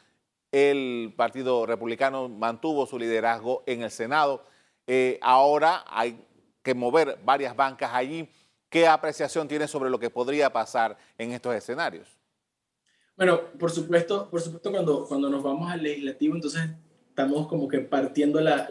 el 0.52 1.12
Partido 1.16 1.66
Republicano 1.66 2.28
mantuvo 2.28 2.86
su 2.86 2.98
liderazgo 2.98 3.62
en 3.66 3.82
el 3.82 3.90
Senado. 3.90 4.44
Eh, 4.86 5.18
ahora 5.22 5.84
hay 5.86 6.24
que 6.62 6.74
mover 6.74 7.18
varias 7.24 7.54
bancas 7.54 7.90
allí. 7.92 8.28
¿Qué 8.68 8.86
apreciación 8.86 9.48
tiene 9.48 9.66
sobre 9.68 9.90
lo 9.90 9.98
que 9.98 10.10
podría 10.10 10.52
pasar 10.52 10.96
en 11.18 11.32
estos 11.32 11.54
escenarios? 11.54 12.08
Bueno, 13.16 13.40
por 13.58 13.70
supuesto, 13.70 14.30
por 14.30 14.40
supuesto 14.40 14.70
cuando, 14.70 15.04
cuando 15.06 15.28
nos 15.28 15.42
vamos 15.42 15.70
al 15.70 15.82
legislativo, 15.82 16.34
entonces 16.34 16.70
estamos 17.08 17.48
como 17.48 17.68
que 17.68 17.80
partiendo 17.80 18.40
las, 18.40 18.70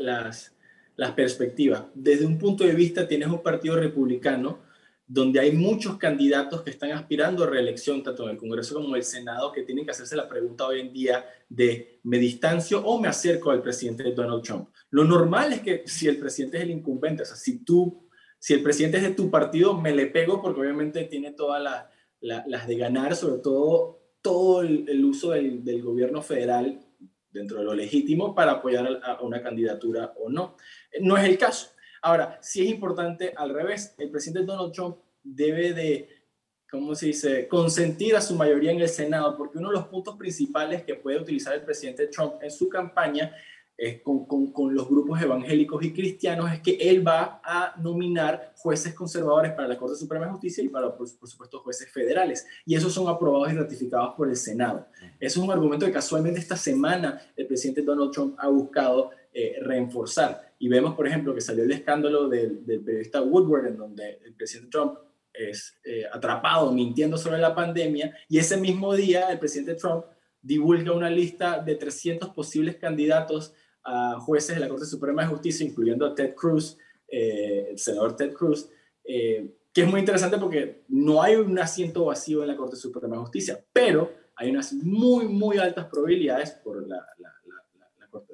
las 0.95 1.11
perspectivas. 1.11 1.83
Desde 1.93 2.25
un 2.25 2.37
punto 2.37 2.63
de 2.63 2.73
vista, 2.73 3.07
tienes 3.07 3.27
un 3.27 3.43
partido 3.43 3.75
republicano 3.75 4.68
donde 5.11 5.39
hay 5.39 5.51
muchos 5.53 5.97
candidatos 5.97 6.61
que 6.61 6.69
están 6.69 6.91
aspirando 6.91 7.43
a 7.43 7.47
reelección, 7.47 8.03
tanto 8.03 8.25
en 8.25 8.29
el 8.29 8.37
Congreso 8.37 8.75
como 8.75 8.89
en 8.89 8.97
el 8.97 9.03
Senado, 9.03 9.51
que 9.51 9.63
tienen 9.63 9.83
que 9.83 9.89
hacerse 9.89 10.15
la 10.15 10.29
pregunta 10.29 10.67
hoy 10.67 10.81
en 10.81 10.93
día 10.93 11.25
de 11.49 11.99
¿me 12.03 12.19
distancio 12.19 12.85
o 12.85 13.01
me 13.01 13.07
acerco 13.07 13.49
al 13.49 13.63
presidente 13.63 14.03
Donald 14.11 14.43
Trump? 14.43 14.69
Lo 14.91 15.03
normal 15.03 15.51
es 15.51 15.61
que 15.61 15.83
si 15.87 16.07
el 16.07 16.19
presidente 16.19 16.57
es 16.57 16.63
el 16.63 16.69
incumbente, 16.69 17.23
o 17.23 17.25
sea, 17.25 17.35
si 17.35 18.53
el 18.53 18.61
presidente 18.61 18.97
es 18.97 19.03
de 19.03 19.15
tu 19.15 19.31
partido, 19.31 19.73
me 19.81 19.95
le 19.95 20.05
pego 20.05 20.43
porque 20.43 20.61
obviamente 20.61 21.03
tiene 21.05 21.31
todas 21.31 21.89
las 22.21 22.67
de 22.67 22.77
ganar, 22.77 23.15
sobre 23.15 23.41
todo 23.41 23.99
todo 24.21 24.61
el, 24.61 25.03
uso 25.03 25.31
del, 25.31 25.81
gobierno 25.81 26.21
federal 26.21 26.79
dentro 27.31 27.57
de 27.57 27.63
lo 27.63 27.73
legítimo 27.73 28.35
para 28.35 28.51
apoyar 28.51 29.01
a 29.03 29.21
una 29.21 29.41
candidatura 29.41 30.13
o 30.19 30.29
no. 30.29 30.55
No 31.01 31.17
es 31.17 31.23
el 31.23 31.39
caso. 31.39 31.69
Ahora, 32.01 32.37
sí 32.41 32.61
es 32.61 32.69
importante 32.69 33.33
al 33.35 33.53
revés, 33.53 33.95
el 33.97 34.09
presidente 34.09 34.45
Donald 34.45 34.73
Trump 34.73 34.97
debe 35.23 35.73
de, 35.73 36.09
¿cómo 36.69 36.95
se 36.95 37.07
dice?, 37.07 37.47
consentir 37.47 38.15
a 38.15 38.21
su 38.21 38.35
mayoría 38.35 38.71
en 38.71 38.81
el 38.81 38.89
Senado, 38.89 39.35
porque 39.37 39.57
uno 39.57 39.69
de 39.69 39.75
los 39.75 39.87
puntos 39.87 40.17
principales 40.17 40.83
que 40.83 40.95
puede 40.95 41.19
utilizar 41.19 41.53
el 41.53 41.63
presidente 41.63 42.07
Trump 42.07 42.35
en 42.41 42.51
su 42.51 42.69
campaña 42.69 43.35
es 43.79 44.01
con, 44.01 44.25
con, 44.25 44.75
los 44.75 44.89
grupos 44.89 45.21
evangélicos 45.21 45.83
y 45.85 45.93
cristianos 45.93 46.51
es 46.51 46.59
que 46.59 46.73
él 46.73 47.07
va 47.07 47.41
a 47.41 47.75
nominar 47.81 48.53
jueces 48.57 48.93
conservadores 48.93 49.53
para 49.53 49.69
la 49.69 49.77
Corte 49.77 49.95
Suprema 49.95 50.25
de 50.25 50.31
Justicia 50.33 50.63
y 50.63 50.67
para, 50.67 50.93
por, 50.93 51.07
supuesto, 51.07 51.59
jueces 51.59 51.89
federales. 51.89 52.45
Y 52.65 52.75
esos 52.75 52.91
son 52.93 53.07
aprobados 53.07 53.53
y 53.53 53.55
ratificados 53.55 54.15
por 54.15 54.27
el 54.27 54.35
Senado. 54.35 54.85
Eso 55.17 55.39
es 55.39 55.45
un 55.45 55.51
argumento 55.51 55.85
que 55.85 55.93
casualmente 55.93 56.41
esta 56.41 56.57
semana 56.57 57.21
el 57.37 57.47
presidente 57.47 57.81
Donald 57.81 58.11
Trump 58.11 58.35
ha 58.37 58.49
buscado 58.49 59.11
eh, 59.33 59.55
reforzar. 59.61 60.48
Y 60.59 60.67
vemos, 60.67 60.93
por 60.93 61.07
ejemplo, 61.07 61.33
que 61.33 61.41
salió 61.41 61.63
el 61.63 61.71
escándalo 61.71 62.27
del, 62.27 62.59
periodista 62.59 63.21
Woodward, 63.21 63.67
en 63.67 63.77
donde 63.77 64.19
el 64.25 64.33
presidente 64.35 64.69
Trump 64.69 64.99
es 65.33 65.79
eh, 65.85 66.03
atrapado 66.11 66.71
mintiendo 66.73 67.17
sobre 67.17 67.39
la 67.39 67.55
pandemia, 67.55 68.13
y 68.27 68.37
ese 68.37 68.57
mismo 68.57 68.93
día 68.93 69.29
el 69.29 69.39
presidente 69.39 69.75
Trump 69.75 70.03
divulga 70.41 70.91
una 70.91 71.09
lista 71.09 71.59
de 71.59 71.75
300 71.75 72.29
posibles 72.29 72.75
candidatos 72.75 73.53
a 73.83 74.19
jueces 74.19 74.55
de 74.55 74.59
la 74.59 74.67
Corte 74.67 74.85
Suprema 74.85 75.21
de 75.21 75.29
Justicia, 75.29 75.65
incluyendo 75.65 76.05
a 76.05 76.13
Ted 76.13 76.35
Cruz, 76.35 76.77
eh, 77.07 77.67
el 77.71 77.79
senador 77.79 78.17
Ted 78.17 78.33
Cruz, 78.33 78.69
eh, 79.05 79.55
que 79.73 79.81
es 79.81 79.87
muy 79.87 80.01
interesante 80.01 80.37
porque 80.37 80.83
no 80.89 81.21
hay 81.21 81.35
un 81.35 81.57
asiento 81.57 82.05
vacío 82.05 82.41
en 82.41 82.49
la 82.49 82.57
Corte 82.57 82.75
Suprema 82.75 83.15
de 83.15 83.21
Justicia, 83.21 83.63
pero 83.71 84.11
hay 84.35 84.49
unas 84.49 84.73
muy, 84.73 85.27
muy 85.27 85.57
altas 85.57 85.85
probabilidades 85.85 86.51
por 86.51 86.85
la, 86.87 86.97
la, 87.17 87.33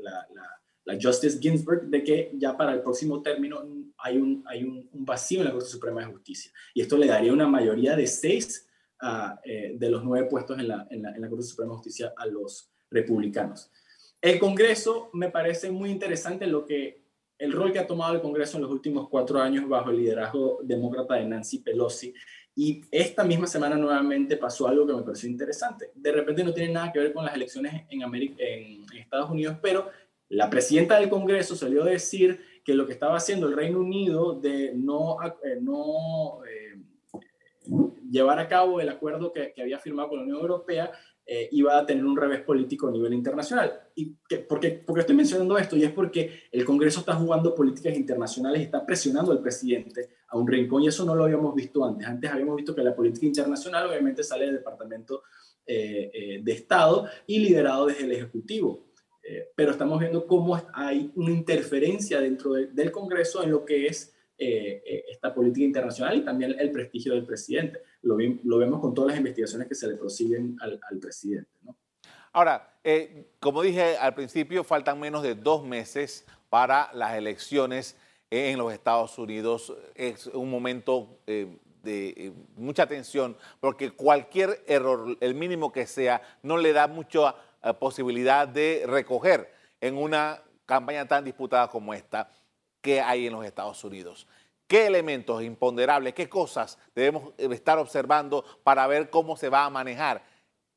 la, 0.02 0.28
la 0.34 0.55
la 0.86 0.98
Justice 1.02 1.40
Ginsburg 1.40 1.88
de 1.88 2.04
que 2.04 2.32
ya 2.36 2.56
para 2.56 2.74
el 2.74 2.82
próximo 2.82 3.22
término 3.22 3.64
hay 3.98 4.18
un, 4.18 4.44
hay 4.48 4.64
un, 4.64 4.88
vacío 4.94 5.40
en 5.40 5.46
la 5.46 5.52
Corte 5.52 5.68
Suprema 5.68 6.02
de 6.02 6.08
Justicia. 6.08 6.52
Y 6.74 6.82
esto 6.82 6.98
le 6.98 7.08
daría 7.08 7.34
una 7.34 7.48
mayoría 7.48 7.96
de 7.96 8.08
seis 8.08 8.68
uh, 9.02 9.36
eh, 9.44 9.74
de 9.78 9.90
los 9.90 10.04
nueve 10.04 10.28
puestos 10.30 10.58
en 10.60 10.68
la, 10.68 10.88
en, 10.90 11.02
la, 11.02 11.16
en 11.16 11.22
la, 11.22 11.30
Corte 11.30 11.44
Suprema 11.44 11.72
de 11.72 11.78
Justicia 11.78 12.14
a 12.16 12.26
los 12.28 12.70
republicanos. 12.90 13.72
El 14.22 14.40
Congreso 14.40 15.10
me 15.14 15.30
parece 15.30 15.72
muy 15.72 15.90
interesante 15.90 16.48
lo 16.48 16.66
que 16.66 17.04
el 17.38 17.52
rol 17.52 17.72
que 17.72 17.80
ha 17.80 17.88
tomado 17.88 18.16
el 18.16 18.22
Congreso 18.22 18.58
en 18.58 18.64
los 18.64 18.72
últimos 18.72 19.10
cuatro 19.10 19.40
años 19.42 19.68
bajo 19.68 19.90
el 19.90 19.98
liderazgo 19.98 20.60
demócrata 20.64 21.16
de 21.16 21.26
Nancy 21.26 21.60
Pelosi. 21.60 22.14
Y 22.58 22.82
esta 22.90 23.26
misma 23.26 23.48
semana 23.48 23.76
nuevamente 23.76 24.38
pasó 24.38 24.68
algo 24.68 24.88
que 24.88 24.94
me 24.94 25.02
pareció 25.02 25.30
interesante. 25.30 25.92
De 25.94 26.12
repente 26.14 26.44
no 26.44 26.54
tiene 26.54 26.72
nada 26.72 26.92
que 26.92 27.00
ver 27.00 27.12
con 27.12 27.26
las 27.26 27.36
elecciones 27.36 27.84
en, 27.90 28.04
América, 28.04 28.36
en, 28.40 28.86
Estados 28.98 29.30
Unidos, 29.30 29.58
pero 29.62 29.90
la 30.30 30.50
presidenta 30.50 31.00
del 31.00 31.10
Congreso 31.10 31.56
salió 31.56 31.84
a 31.84 31.88
decir 31.88 32.40
que 32.64 32.74
lo 32.74 32.88
que 32.88 32.94
estaba 32.94 33.18
haciendo 33.18 33.48
el 33.48 33.56
Reino 33.56 33.80
Unido 33.80 34.40
de 34.40 34.74
no, 34.74 35.18
eh, 35.24 35.62
eh, 36.44 36.76
llevar 38.10 38.40
a 38.40 38.48
cabo 38.48 38.82
el 38.82 38.90
acuerdo 38.90 39.32
que, 39.32 39.54
había 39.62 39.78
firmado 39.78 40.10
con 40.10 40.18
la 40.18 40.24
Unión 40.24 40.40
Europea 40.40 40.92
eh, 41.28 41.48
iba 41.52 41.78
a 41.78 41.86
tener 41.86 42.06
un 42.06 42.18
revés 42.18 42.42
político 42.42 42.88
a 42.88 42.92
nivel 42.92 43.14
internacional. 43.14 43.72
¿Y 43.96 44.16
que, 44.28 44.38
por, 44.40 44.60
qué, 44.60 44.84
estoy 44.98 45.16
mencionando 45.16 45.58
esto? 45.60 45.76
Y 45.78 45.84
es 45.84 45.92
porque 45.92 46.44
el 46.52 46.66
Congreso 46.66 47.02
está 47.02 47.14
jugando 47.14 47.54
políticas 47.54 47.96
internacionales 47.96 48.62
y 48.62 48.66
está 48.66 48.84
presionando 48.84 49.32
al 49.32 49.42
presidente 49.42 50.10
a 50.28 50.38
un 50.38 50.48
rincón 50.48 50.84
y 50.84 50.88
eso 50.88 51.06
no 51.06 51.14
lo 51.14 51.24
habíamos 51.24 51.54
visto 51.54 51.86
antes. 51.86 52.08
Antes 52.08 52.32
habíamos 52.32 52.56
visto 52.56 52.74
que 52.74 52.84
la 52.84 52.96
política 52.96 53.28
internacional 53.28 53.88
obviamente 53.88 54.24
sale 54.24 54.46
del 54.46 54.56
Departamento 54.56 55.24
de 55.68 56.44
Estado 56.46 57.08
y 57.26 57.40
liderado 57.40 57.88
desde 57.88 58.04
el 58.04 58.12
Ejecutivo. 58.12 58.86
Pero 59.56 59.72
estamos 59.72 60.00
viendo 60.00 60.28
cómo 60.28 60.62
hay 60.74 61.12
una 61.16 61.32
interferencia 61.32 62.22
dentro 62.22 62.54
del 62.54 62.92
Congreso 62.92 63.44
en 63.44 63.52
lo 63.52 63.66
que 63.66 63.88
es 63.88 64.14
esta 64.38 65.34
política 65.34 65.66
internacional 65.66 66.18
y 66.18 66.26
también 66.26 66.56
el 66.60 66.72
prestigio 66.72 67.14
del 67.14 67.26
presidente 67.26 67.80
lo, 68.06 68.58
vemos 68.58 68.80
con 68.80 68.94
todas 68.94 69.10
las 69.10 69.18
investigaciones 69.18 69.68
que 69.68 69.76
se 69.76 69.88
le 69.88 69.96
prosiguen 69.96 70.58
al, 70.62 70.80
presidente. 71.00 71.50
Ahora, 72.32 72.78
eh, 72.84 73.32
como 73.40 73.62
dije 73.62 73.98
al 73.98 74.14
principio, 74.14 74.64
faltan 74.64 75.00
menos 75.00 75.24
de 75.24 75.36
dos 75.36 75.64
meses 75.64 76.26
para 76.50 76.92
las 76.94 77.16
elecciones 77.16 77.98
en 78.30 78.58
los 78.58 78.72
Estados 78.72 79.18
Unidos. 79.18 79.76
Es 79.96 80.28
un 80.28 80.50
momento 80.50 81.20
eh, 81.26 81.58
de 81.84 82.10
eh, 82.10 82.34
mucha 82.56 82.88
tensión 82.88 83.36
porque 83.60 83.92
cualquier 83.92 84.64
error, 84.68 85.18
el 85.20 85.34
mínimo 85.34 85.72
que 85.72 85.88
sea, 85.88 86.22
no 86.44 86.58
le 86.58 86.74
da 86.74 86.88
mucha 86.88 87.36
posibilidad 87.74 88.48
de 88.48 88.84
recoger 88.88 89.54
en 89.82 89.98
una 89.98 90.42
campaña 90.66 91.08
tan 91.08 91.24
disputada 91.24 91.68
como 91.68 91.94
esta 91.94 92.30
que 92.82 93.02
hay 93.02 93.28
en 93.28 93.34
los 93.34 93.46
Estados 93.46 93.84
Unidos. 93.84 94.28
¿Qué 94.68 94.88
elementos 94.88 95.44
imponderables, 95.44 96.14
qué 96.14 96.28
cosas 96.28 96.80
debemos 96.96 97.34
estar 97.38 97.78
observando 97.78 98.44
para 98.64 98.88
ver 98.88 99.10
cómo 99.10 99.38
se 99.38 99.50
va 99.50 99.66
a 99.66 99.70
manejar 99.70 100.24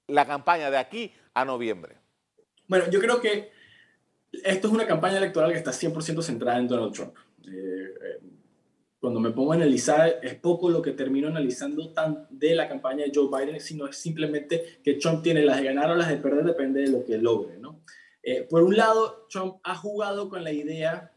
la 0.06 0.26
campaña 0.26 0.70
de 0.70 0.76
aquí 0.76 1.14
a 1.34 1.44
noviembre? 1.44 1.96
Bueno, 2.66 2.90
yo 2.90 3.00
creo 3.00 3.20
que 3.20 3.50
esto 4.32 4.68
es 4.68 4.74
una 4.74 4.86
campaña 4.86 5.16
electoral 5.16 5.52
que 5.52 5.58
está 5.58 5.70
100% 5.70 6.22
centrada 6.22 6.58
en 6.58 6.68
Donald 6.68 6.92
Trump. 6.92 7.16
Eh, 7.46 7.50
eh, 7.50 8.20
cuando 9.00 9.20
me 9.20 9.30
pongo 9.30 9.52
a 9.52 9.56
analizar, 9.56 10.18
es 10.22 10.34
poco 10.34 10.70
lo 10.70 10.82
que 10.82 10.92
termino 10.92 11.28
analizando 11.28 11.92
tan 11.92 12.26
de 12.30 12.54
la 12.54 12.68
campaña 12.68 13.04
de 13.04 13.12
Joe 13.14 13.28
Biden, 13.28 13.60
sino 13.60 13.86
es 13.86 13.96
simplemente 13.96 14.80
que 14.82 14.94
Trump 14.94 15.22
tiene 15.22 15.42
las 15.42 15.58
de 15.58 15.64
ganar 15.64 15.90
o 15.90 15.94
las 15.94 16.08
de 16.08 16.16
perder, 16.16 16.44
depende 16.44 16.80
de 16.80 16.88
lo 16.88 17.04
que 17.04 17.18
logre. 17.18 17.58
¿no? 17.58 17.82
Eh, 18.22 18.42
por 18.42 18.62
un 18.62 18.76
lado, 18.76 19.26
Trump 19.30 19.56
ha 19.62 19.76
jugado 19.76 20.28
con 20.28 20.42
la 20.42 20.52
idea 20.52 21.12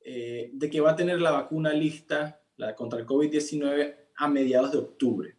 eh, 0.00 0.50
de 0.52 0.70
que 0.70 0.80
va 0.80 0.92
a 0.92 0.96
tener 0.96 1.20
la 1.20 1.32
vacuna 1.32 1.72
lista 1.72 2.40
la, 2.56 2.74
contra 2.74 3.00
el 3.00 3.06
COVID-19 3.06 3.96
a 4.16 4.28
mediados 4.28 4.72
de 4.72 4.78
octubre. 4.78 5.36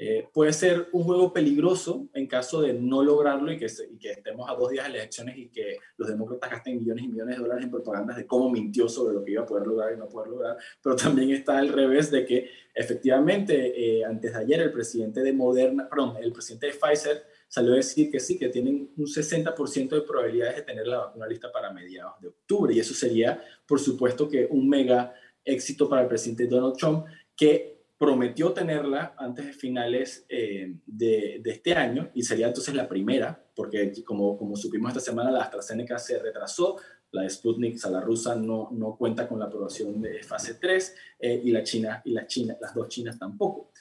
Eh, 0.00 0.28
puede 0.32 0.52
ser 0.52 0.88
un 0.92 1.02
juego 1.02 1.32
peligroso 1.32 2.06
en 2.14 2.28
caso 2.28 2.60
de 2.60 2.72
no 2.72 3.02
lograrlo 3.02 3.50
y 3.50 3.58
que, 3.58 3.66
estemos 3.66 4.48
a 4.48 4.54
dos 4.54 4.70
días 4.70 4.86
de 4.86 4.90
las 4.90 5.00
elecciones 5.00 5.36
y 5.36 5.48
que 5.48 5.78
los 5.96 6.08
demócratas 6.08 6.50
gasten 6.52 6.78
millones 6.78 7.04
y 7.04 7.08
millones 7.08 7.36
de 7.36 7.42
dólares 7.42 7.64
en 7.64 7.70
propagandas 7.72 8.16
de 8.16 8.24
cómo 8.24 8.48
mintió 8.48 8.88
sobre 8.88 9.14
lo 9.14 9.24
que 9.24 9.32
iba 9.32 9.42
a 9.42 9.46
poder 9.46 9.66
lograr 9.66 9.92
y 9.92 9.96
no 9.96 10.08
poder 10.08 10.30
lograr. 10.30 10.56
Pero 10.80 10.94
también 10.94 11.30
está 11.30 11.58
al 11.58 11.70
revés 11.70 12.12
de 12.12 12.24
que 12.24 12.48
efectivamente 12.72 13.98
eh, 13.98 14.04
antes 14.04 14.32
de 14.32 14.38
ayer 14.38 14.60
el 14.60 14.72
presidente 14.72 15.20
de 15.20 15.32
Moderna, 15.32 15.88
perdón, 15.88 16.16
el 16.20 16.32
presidente 16.32 16.68
de 16.68 16.74
Pfizer 16.74 17.24
salió 17.48 17.72
a 17.72 17.76
decir 17.76 18.08
que 18.08 18.20
sí, 18.20 18.38
que 18.38 18.50
tienen 18.50 18.92
un 18.96 19.06
60% 19.06 19.88
de 19.88 20.02
probabilidades 20.02 20.56
de 20.56 20.62
tener 20.62 20.86
la 20.86 20.98
vacuna 20.98 21.26
lista 21.26 21.50
para 21.50 21.72
mediados 21.72 22.20
de 22.20 22.28
octubre. 22.28 22.72
Y 22.72 22.78
eso 22.78 22.94
sería, 22.94 23.42
por 23.66 23.80
supuesto, 23.80 24.28
que 24.28 24.46
un 24.48 24.68
mega 24.68 25.12
éxito 25.44 25.88
para 25.88 26.02
el 26.02 26.08
presidente 26.08 26.46
Donald 26.46 26.76
Trump, 26.76 27.06
que 27.34 27.77
prometió 27.98 28.52
tenerla 28.52 29.14
antes 29.18 29.46
de 29.46 29.52
finales 29.52 30.24
eh, 30.28 30.76
de, 30.86 31.42
este 31.44 31.74
año 31.74 32.10
y 32.14 32.22
sería 32.22 32.46
entonces 32.46 32.74
la 32.74 32.88
primera, 32.88 33.44
porque 33.54 33.92
como, 34.04 34.38
como 34.38 34.56
supimos 34.56 34.90
esta 34.90 35.00
semana, 35.00 35.32
la 35.32 35.42
AstraZeneca 35.42 35.98
se 35.98 36.18
retrasó, 36.18 36.76
la 37.10 37.28
Sputnik, 37.28 37.82
la 37.86 38.00
rusa, 38.00 38.36
no, 38.36 38.68
no 38.70 38.96
cuenta 38.96 39.26
con 39.26 39.40
la 39.40 39.46
aprobación 39.46 40.00
de 40.00 40.22
fase 40.22 40.54
3 40.54 40.94
eh, 41.18 41.40
y, 41.44 41.50
la 41.50 41.64
China, 41.64 42.00
y 42.04 42.12
la 42.12 42.26
China, 42.26 42.56
las 42.60 42.72
dos 42.72 42.88
Chinas 42.88 43.18
tampoco. 43.18 43.72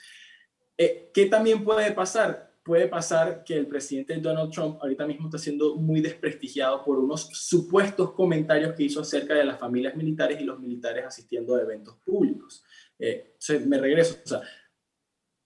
Eh, 0.75 1.11
¿Qué 1.13 1.27
también 1.27 1.63
puede 1.63 1.91
pasar? 1.91 2.47
puede 2.67 2.87
pasar 2.89 3.45
que 3.45 3.55
el 3.55 3.65
presidente 3.65 4.17
Donald 4.17 4.51
Trump 4.51 4.77
ahorita 4.81 5.07
mismo 5.07 5.27
está 5.27 5.37
siendo 5.37 5.77
muy 5.77 6.01
desprestigiado 6.01 6.83
por 6.83 6.99
unos 6.99 7.29
supuestos 7.31 8.11
comentarios 8.11 8.73
que 8.75 8.83
hizo 8.83 8.99
acerca 8.99 9.35
de 9.35 9.45
las 9.45 9.57
familias 9.57 9.95
militares 9.95 10.41
y 10.41 10.43
los 10.43 10.59
militares 10.59 11.05
asistiendo 11.05 11.55
a 11.55 11.61
eventos 11.61 11.95
públicos. 12.05 12.65
Eh, 12.99 13.35
me 13.65 13.77
regreso, 13.77 14.17
o 14.23 14.27
sea, 14.27 14.41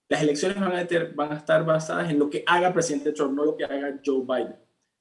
las 0.10 0.22
elecciones 0.24 0.60
van 0.60 0.74
a, 0.74 0.88
van 1.16 1.32
a, 1.32 1.38
estar 1.38 1.66
basadas 1.66 2.12
en 2.12 2.20
lo 2.20 2.30
que 2.30 2.44
haga 2.46 2.68
el 2.68 2.74
presidente 2.74 3.14
Trump, 3.14 3.34
no 3.34 3.46
lo 3.46 3.56
que 3.56 3.64
haga 3.64 4.00
Joe 4.06 4.26
Biden. 4.26 4.56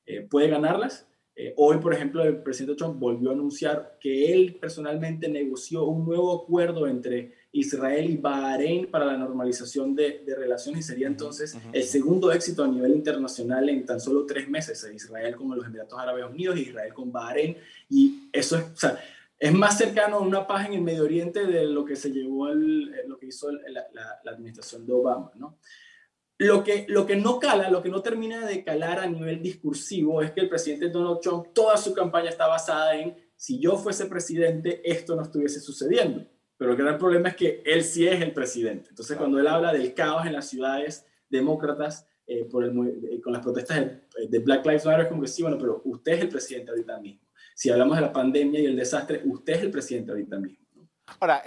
Eh, 0.06 0.20
puede 0.22 0.48
ganarlas. 0.48 1.06
Eh, 1.34 1.54
hoy, 1.56 1.78
por 1.78 1.94
ejemplo, 1.94 2.22
el 2.22 2.42
presidente 2.42 2.76
Trump 2.76 2.98
volvió 2.98 3.30
a 3.30 3.32
anunciar 3.32 3.96
que 4.00 4.32
él 4.32 4.56
personalmente 4.60 5.28
negoció 5.28 5.84
un 5.84 6.04
nuevo 6.04 6.42
acuerdo 6.42 6.86
entre 6.86 7.32
Israel 7.52 8.10
y 8.10 8.16
Bahrein 8.16 8.90
para 8.90 9.06
la 9.06 9.16
normalización 9.16 9.94
de, 9.94 10.22
relaciones 10.26 10.84
y 10.84 10.88
sería 10.88 11.06
entonces 11.06 11.56
el 11.72 11.82
segundo 11.82 12.30
éxito 12.30 12.62
a 12.62 12.68
nivel 12.68 12.92
internacional 12.92 13.68
en 13.68 13.84
tan 13.84 14.00
solo 14.00 14.26
tres 14.26 14.48
meses, 14.48 14.88
Israel 14.94 15.34
con 15.34 15.56
los 15.56 15.66
Emiratos 15.66 15.98
Árabes 15.98 16.26
Unidos 16.26 16.58
Israel 16.58 16.92
con 16.94 17.10
Bahrein. 17.10 17.56
Y 17.88 18.28
eso 18.32 18.56
es, 18.58 18.64
o 18.64 18.76
sea, 18.76 18.98
es 19.40 19.52
más 19.54 19.78
cercano 19.78 20.16
a 20.16 20.20
una 20.20 20.46
paz 20.46 20.66
en 20.66 20.74
el 20.74 20.82
Medio 20.82 21.04
Oriente 21.04 21.46
de 21.46 21.64
lo 21.64 21.84
que 21.84 21.96
se 21.96 22.10
llevó, 22.10 22.48
el, 22.48 22.90
lo 23.08 23.18
que 23.18 23.26
hizo 23.26 23.50
la, 23.50 23.86
la, 24.22 24.30
administración 24.30 24.86
de 24.86 24.92
Obama, 24.92 25.32
¿no? 25.34 25.58
Lo 26.36 26.62
que, 26.62 26.86
lo 26.88 27.06
que 27.06 27.16
no 27.16 27.38
cala, 27.38 27.70
lo 27.70 27.82
que 27.82 27.88
no 27.88 28.02
termina 28.02 28.46
de 28.46 28.62
calar 28.62 28.98
a 28.98 29.06
nivel 29.06 29.42
discursivo 29.42 30.22
es 30.22 30.30
que 30.32 30.40
el 30.40 30.48
presidente 30.48 30.88
Donald 30.88 31.20
Trump, 31.20 31.48
toda 31.54 31.76
su 31.76 31.92
campaña 31.94 32.30
está 32.30 32.46
basada 32.46 32.96
en 32.96 33.16
si 33.34 33.58
yo 33.58 33.76
fuese 33.78 34.04
presidente, 34.06 34.82
esto 34.84 35.16
no 35.16 35.22
estuviese 35.22 35.60
sucediendo. 35.60 36.26
Pero 36.58 36.72
el 36.72 36.76
gran 36.76 36.98
problema 36.98 37.30
es 37.30 37.36
que 37.36 37.62
él 37.64 37.82
sí 37.82 38.06
es 38.06 38.20
el 38.20 38.34
presidente. 38.34 38.90
Entonces, 38.90 39.16
cuando 39.16 39.38
él 39.38 39.46
habla 39.46 39.72
del 39.72 39.94
caos 39.94 40.26
en 40.26 40.34
las 40.34 40.46
ciudades 40.48 41.06
demócratas 41.30 42.06
eh, 42.26 42.44
por 42.44 42.64
el, 42.64 42.70
eh, 43.10 43.20
con 43.22 43.32
las 43.32 43.40
protestas 43.42 43.88
de, 44.28 44.38
Black 44.40 44.66
Lives 44.66 44.84
Matter, 44.84 45.04
es 45.04 45.08
como 45.08 45.22
que 45.22 45.28
sí, 45.28 45.40
bueno, 45.40 45.56
pero 45.58 45.80
usted 45.86 46.12
es 46.12 46.20
el 46.20 46.28
presidente 46.28 46.70
ahorita 46.70 47.00
mismo. 47.00 47.22
Si 47.60 47.68
hablamos 47.68 47.96
de 47.96 48.00
la 48.00 48.10
pandemia 48.10 48.58
y 48.58 48.64
el 48.64 48.74
desastre, 48.74 49.20
usted 49.22 49.52
es 49.52 49.60
el 49.60 49.70
presidente 49.70 50.12
ahorita 50.12 50.38
mismo. 50.38 50.64
Ahora, 51.20 51.42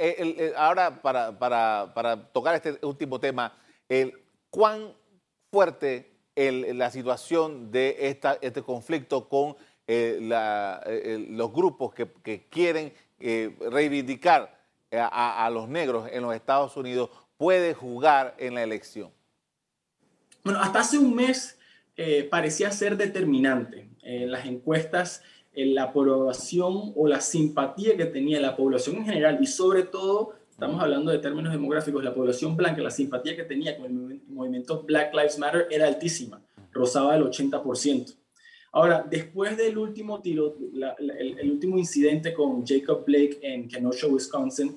ahora 0.56 1.02
para, 1.02 1.40
para, 1.40 1.92
para, 1.92 2.32
tocar 2.32 2.54
este 2.54 2.78
último 2.86 3.20
tema, 3.20 3.58
el, 3.90 4.14
¿cuán 4.52 4.94
fuerte 5.50 6.12
la 6.36 6.92
situación 6.92 7.72
de 7.72 7.96
esta, 8.02 8.38
este 8.42 8.62
conflicto 8.62 9.28
con 9.28 9.56
eh, 9.88 10.20
la, 10.22 10.84
los 11.30 11.52
grupos 11.52 11.96
que, 11.96 12.08
que 12.22 12.48
quieren 12.48 12.94
reivindicar 13.72 14.56
eh, 14.92 15.00
a, 15.02 15.50
los 15.52 15.68
negros 15.68 16.08
en 16.12 16.22
los 16.22 16.36
Estados 16.36 16.78
Unidos 16.78 17.10
puede 17.38 17.74
jugar 17.74 18.36
en 18.38 18.54
la 18.54 18.62
elección? 18.62 19.12
Bueno, 20.44 20.60
hasta 20.62 20.82
hace 20.82 21.00
un 21.00 21.16
mes 21.16 21.58
eh, 21.98 22.28
parecía 22.30 22.70
ser 22.70 22.98
determinante. 22.98 23.90
En 24.04 24.32
las 24.32 24.46
encuestas, 24.46 25.24
en 25.24 25.43
la 25.56 25.84
aprobación 25.84 26.94
o 26.96 27.08
la 27.08 27.22
simpatía 27.22 27.96
que 27.96 28.06
tenía 28.06 28.40
la 28.40 28.56
población 28.56 28.98
en 28.98 29.06
general 29.06 29.38
y 29.42 29.46
sobre 29.46 29.84
todo, 29.84 30.34
estamos 30.50 30.82
hablando 30.82 31.12
de 31.12 31.20
términos 31.20 31.52
demográficos, 31.52 32.04
la 32.04 32.14
población 32.14 32.58
blanca, 32.58 32.82
la 32.82 32.92
simpatía 32.92 33.36
que 33.36 33.44
tenía 33.44 33.78
con 33.78 33.86
el 33.86 34.22
movimiento 34.30 34.84
Black 34.84 35.14
Lives 35.14 35.38
Matter 35.38 35.68
era 35.70 35.88
altísima, 35.88 36.42
rozaba 36.72 37.16
el 37.16 37.24
80%. 37.24 38.16
Ahora, 38.72 39.06
después 39.08 39.56
del 39.56 39.78
último 39.78 40.20
tiro, 40.22 40.58
el, 40.98 41.52
último 41.52 41.78
incidente 41.78 42.34
con 42.34 42.66
Jacob 42.66 43.06
Blake 43.06 43.38
en 43.44 43.68
Kenosha, 43.68 44.08
Wisconsin, 44.08 44.76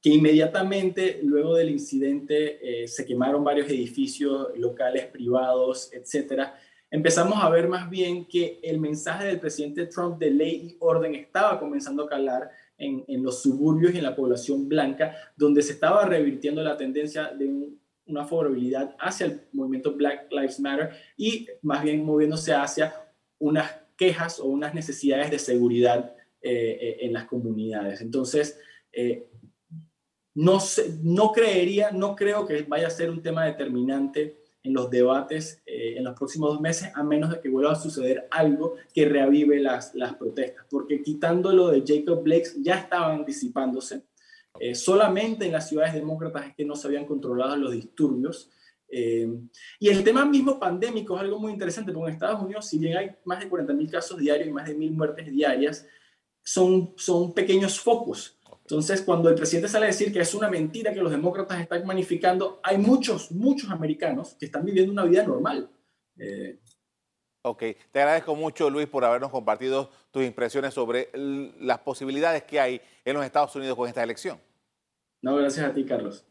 que 0.00 0.08
inmediatamente 0.08 1.20
luego 1.22 1.54
del 1.54 1.68
incidente 1.68 2.84
eh, 2.84 2.88
se 2.88 3.04
quemaron 3.04 3.44
varios 3.44 3.68
edificios 3.68 4.48
locales, 4.56 5.06
privados, 5.08 5.92
etcétera, 5.92 6.58
empezamos 6.90 7.42
a 7.42 7.50
ver 7.50 7.68
más 7.68 7.88
bien 7.90 8.26
que 8.26 8.60
el 8.62 8.78
mensaje 8.78 9.26
del 9.26 9.40
presidente 9.40 9.86
Trump 9.86 10.18
de 10.18 10.30
ley 10.30 10.54
y 10.54 10.76
orden 10.80 11.14
estaba 11.14 11.58
comenzando 11.58 12.04
a 12.04 12.08
calar 12.08 12.50
en, 12.78 13.04
en 13.08 13.22
los 13.22 13.42
suburbios 13.42 13.94
y 13.94 13.98
en 13.98 14.04
la 14.04 14.14
población 14.14 14.68
blanca, 14.68 15.16
donde 15.36 15.62
se 15.62 15.72
estaba 15.72 16.04
revirtiendo 16.04 16.62
la 16.62 16.76
tendencia 16.76 17.32
de 17.32 17.70
una 18.06 18.24
favorabilidad 18.24 18.94
hacia 19.00 19.26
el 19.26 19.40
movimiento 19.52 19.94
Black 19.94 20.30
Lives 20.30 20.60
Matter 20.60 20.90
y 21.16 21.48
más 21.62 21.82
bien 21.82 22.04
moviéndose 22.04 22.52
hacia 22.52 22.94
unas 23.38 23.70
quejas 23.96 24.38
o 24.38 24.46
unas 24.46 24.74
necesidades 24.74 25.30
de 25.30 25.38
seguridad 25.38 26.14
en 26.42 27.12
las 27.12 27.24
comunidades. 27.24 28.00
Entonces, 28.00 28.60
no, 30.36 30.58
no 31.02 31.32
creería, 31.32 31.90
no 31.90 32.14
creo 32.14 32.46
que 32.46 32.62
vaya 32.62 32.86
a 32.86 32.90
ser 32.90 33.10
un 33.10 33.22
tema 33.22 33.46
determinante 33.46 34.45
en 34.66 34.74
los 34.74 34.90
debates 34.90 35.62
en 35.66 36.04
los 36.04 36.14
próximos 36.14 36.50
dos 36.50 36.60
meses, 36.60 36.90
a 36.94 37.02
menos 37.02 37.30
de 37.30 37.40
que 37.40 37.48
vuelva 37.48 37.72
a 37.72 37.76
suceder 37.76 38.26
algo 38.30 38.74
que 38.92 39.06
reavive 39.06 39.60
las, 39.60 39.94
las 39.94 40.14
protestas, 40.14 40.66
porque 40.68 41.02
quitando 41.02 41.52
lo 41.52 41.68
de 41.68 41.82
Jacob 41.86 42.22
Blake 42.22 42.48
ya 42.60 42.76
estaban 42.76 43.24
disipándose. 43.24 44.02
solamente 44.74 45.46
en 45.46 45.52
las 45.52 45.68
ciudades 45.68 45.94
demócratas 45.94 46.46
es 46.46 46.54
que 46.54 46.64
no 46.64 46.76
se 46.76 46.88
habían 46.88 47.06
controlado 47.06 47.56
los 47.56 47.72
disturbios. 47.72 48.50
Eh, 48.88 49.28
y 49.80 49.88
el 49.88 50.04
tema 50.04 50.24
mismo 50.24 50.58
pandémico 50.58 51.16
es 51.16 51.22
algo 51.22 51.38
muy 51.38 51.52
interesante, 51.52 51.92
porque 51.92 52.08
en 52.08 52.14
Estados 52.14 52.42
Unidos, 52.42 52.66
si 52.66 52.78
bien 52.78 52.96
hay 52.96 53.10
más 53.24 53.40
de 53.40 53.50
40.000 53.50 53.90
casos 53.90 54.18
diarios 54.18 54.48
y 54.48 54.52
más 54.52 54.66
de 54.66 54.76
1.000 54.76 54.90
muertes 54.92 55.30
diarias, 55.30 55.86
son, 56.42 56.92
son 56.96 57.34
pequeños 57.34 57.80
focos. 57.80 58.35
Entonces, 58.66 59.02
cuando 59.02 59.28
el 59.28 59.36
presidente 59.36 59.68
sale 59.68 59.84
a 59.84 59.90
decir 59.90 60.12
que 60.12 60.18
es 60.18 60.34
una 60.34 60.50
mentira 60.50 60.92
que 60.92 61.00
los 61.00 61.12
demócratas 61.12 61.60
están 61.60 61.86
magnificando, 61.86 62.58
hay 62.64 62.78
muchos, 62.78 63.30
muchos 63.30 63.70
americanos 63.70 64.34
que 64.40 64.46
están 64.46 64.64
viviendo 64.64 64.90
una 64.90 65.04
vida 65.04 65.22
normal. 65.22 65.70
Eh, 66.18 66.58
ok, 67.42 67.62
te 67.92 68.00
agradezco 68.00 68.34
mucho 68.34 68.68
Luis 68.68 68.88
por 68.88 69.04
habernos 69.04 69.30
compartido 69.30 69.88
tus 70.10 70.24
impresiones 70.24 70.74
sobre 70.74 71.10
las 71.60 71.78
posibilidades 71.78 72.42
que 72.42 72.58
hay 72.58 72.80
en 73.04 73.14
los 73.14 73.24
Estados 73.24 73.54
Unidos 73.54 73.76
con 73.76 73.88
esta 73.88 74.02
elección. 74.02 74.40
No, 75.22 75.36
gracias 75.36 75.64
a 75.64 75.72
ti, 75.72 75.84
Carlos. 75.84 76.24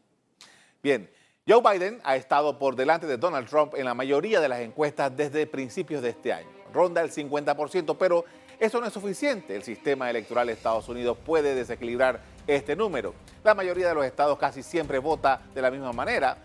Bien, 0.82 1.08
Joe 1.48 1.62
Biden 1.62 2.00
ha 2.04 2.16
estado 2.16 2.58
por 2.58 2.76
delante 2.76 3.06
de 3.06 3.16
Donald 3.16 3.48
Trump 3.48 3.72
en 3.76 3.86
la 3.86 3.94
mayoría 3.94 4.42
de 4.42 4.50
las 4.50 4.60
encuestas 4.60 5.16
desde 5.16 5.46
principios 5.46 6.02
de 6.02 6.10
este 6.10 6.34
año. 6.34 6.50
Ronda 6.74 7.00
el 7.00 7.10
50%, 7.10 7.96
pero 7.98 8.26
eso 8.58 8.80
no 8.80 8.86
es 8.86 8.92
suficiente. 8.92 9.54
El 9.54 9.62
sistema 9.62 10.08
electoral 10.10 10.46
de 10.46 10.54
Estados 10.54 10.88
Unidos 10.88 11.16
puede 11.24 11.54
desequilibrar 11.54 12.20
este 12.46 12.76
número. 12.76 13.14
La 13.44 13.54
mayoría 13.54 13.88
de 13.88 13.94
los 13.94 14.04
estados 14.04 14.38
casi 14.38 14.62
siempre 14.62 14.98
vota 14.98 15.40
de 15.54 15.62
la 15.62 15.70
misma 15.70 15.92
manera, 15.92 16.36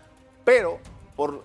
pero 0.44 0.78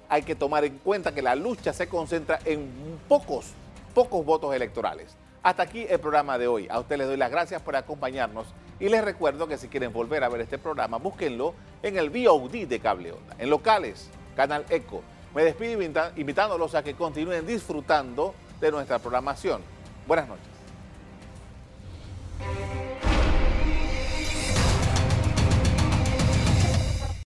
hay 0.09 0.23
que 0.23 0.35
tomar 0.35 0.65
en 0.65 0.77
cuenta 0.79 1.13
que 1.13 1.21
la 1.21 1.35
lucha 1.35 1.73
se 1.73 1.87
concentra 1.87 2.39
en 2.45 2.69
pocos, 3.07 3.51
pocos 3.93 4.25
votos 4.25 4.55
electorales. 4.55 5.15
Hasta 5.43 5.63
aquí 5.63 5.85
el 5.87 5.99
programa 5.99 6.37
de 6.37 6.47
hoy. 6.47 6.67
A 6.69 6.79
ustedes 6.79 6.99
les 6.99 7.07
doy 7.07 7.17
las 7.17 7.31
gracias 7.31 7.61
por 7.61 7.75
acompañarnos 7.75 8.47
y 8.79 8.89
les 8.89 9.03
recuerdo 9.03 9.47
que 9.47 9.57
si 9.57 9.67
quieren 9.67 9.93
volver 9.93 10.23
a 10.23 10.29
ver 10.29 10.41
este 10.41 10.57
programa, 10.57 10.97
búsquenlo 10.97 11.53
en 11.83 11.97
el 11.97 12.09
VOD 12.09 12.67
de 12.67 12.79
Cable 12.79 13.11
Onda, 13.13 13.35
en 13.37 13.49
locales, 13.49 14.09
Canal 14.35 14.65
Eco. 14.69 15.01
Me 15.35 15.43
despido 15.43 15.81
invitándolos 16.15 16.73
a 16.75 16.83
que 16.83 16.95
continúen 16.95 17.45
disfrutando 17.45 18.33
de 18.59 18.71
nuestra 18.71 18.99
programación. 18.99 19.61
Buenas 20.07 20.27
noches. 20.27 20.56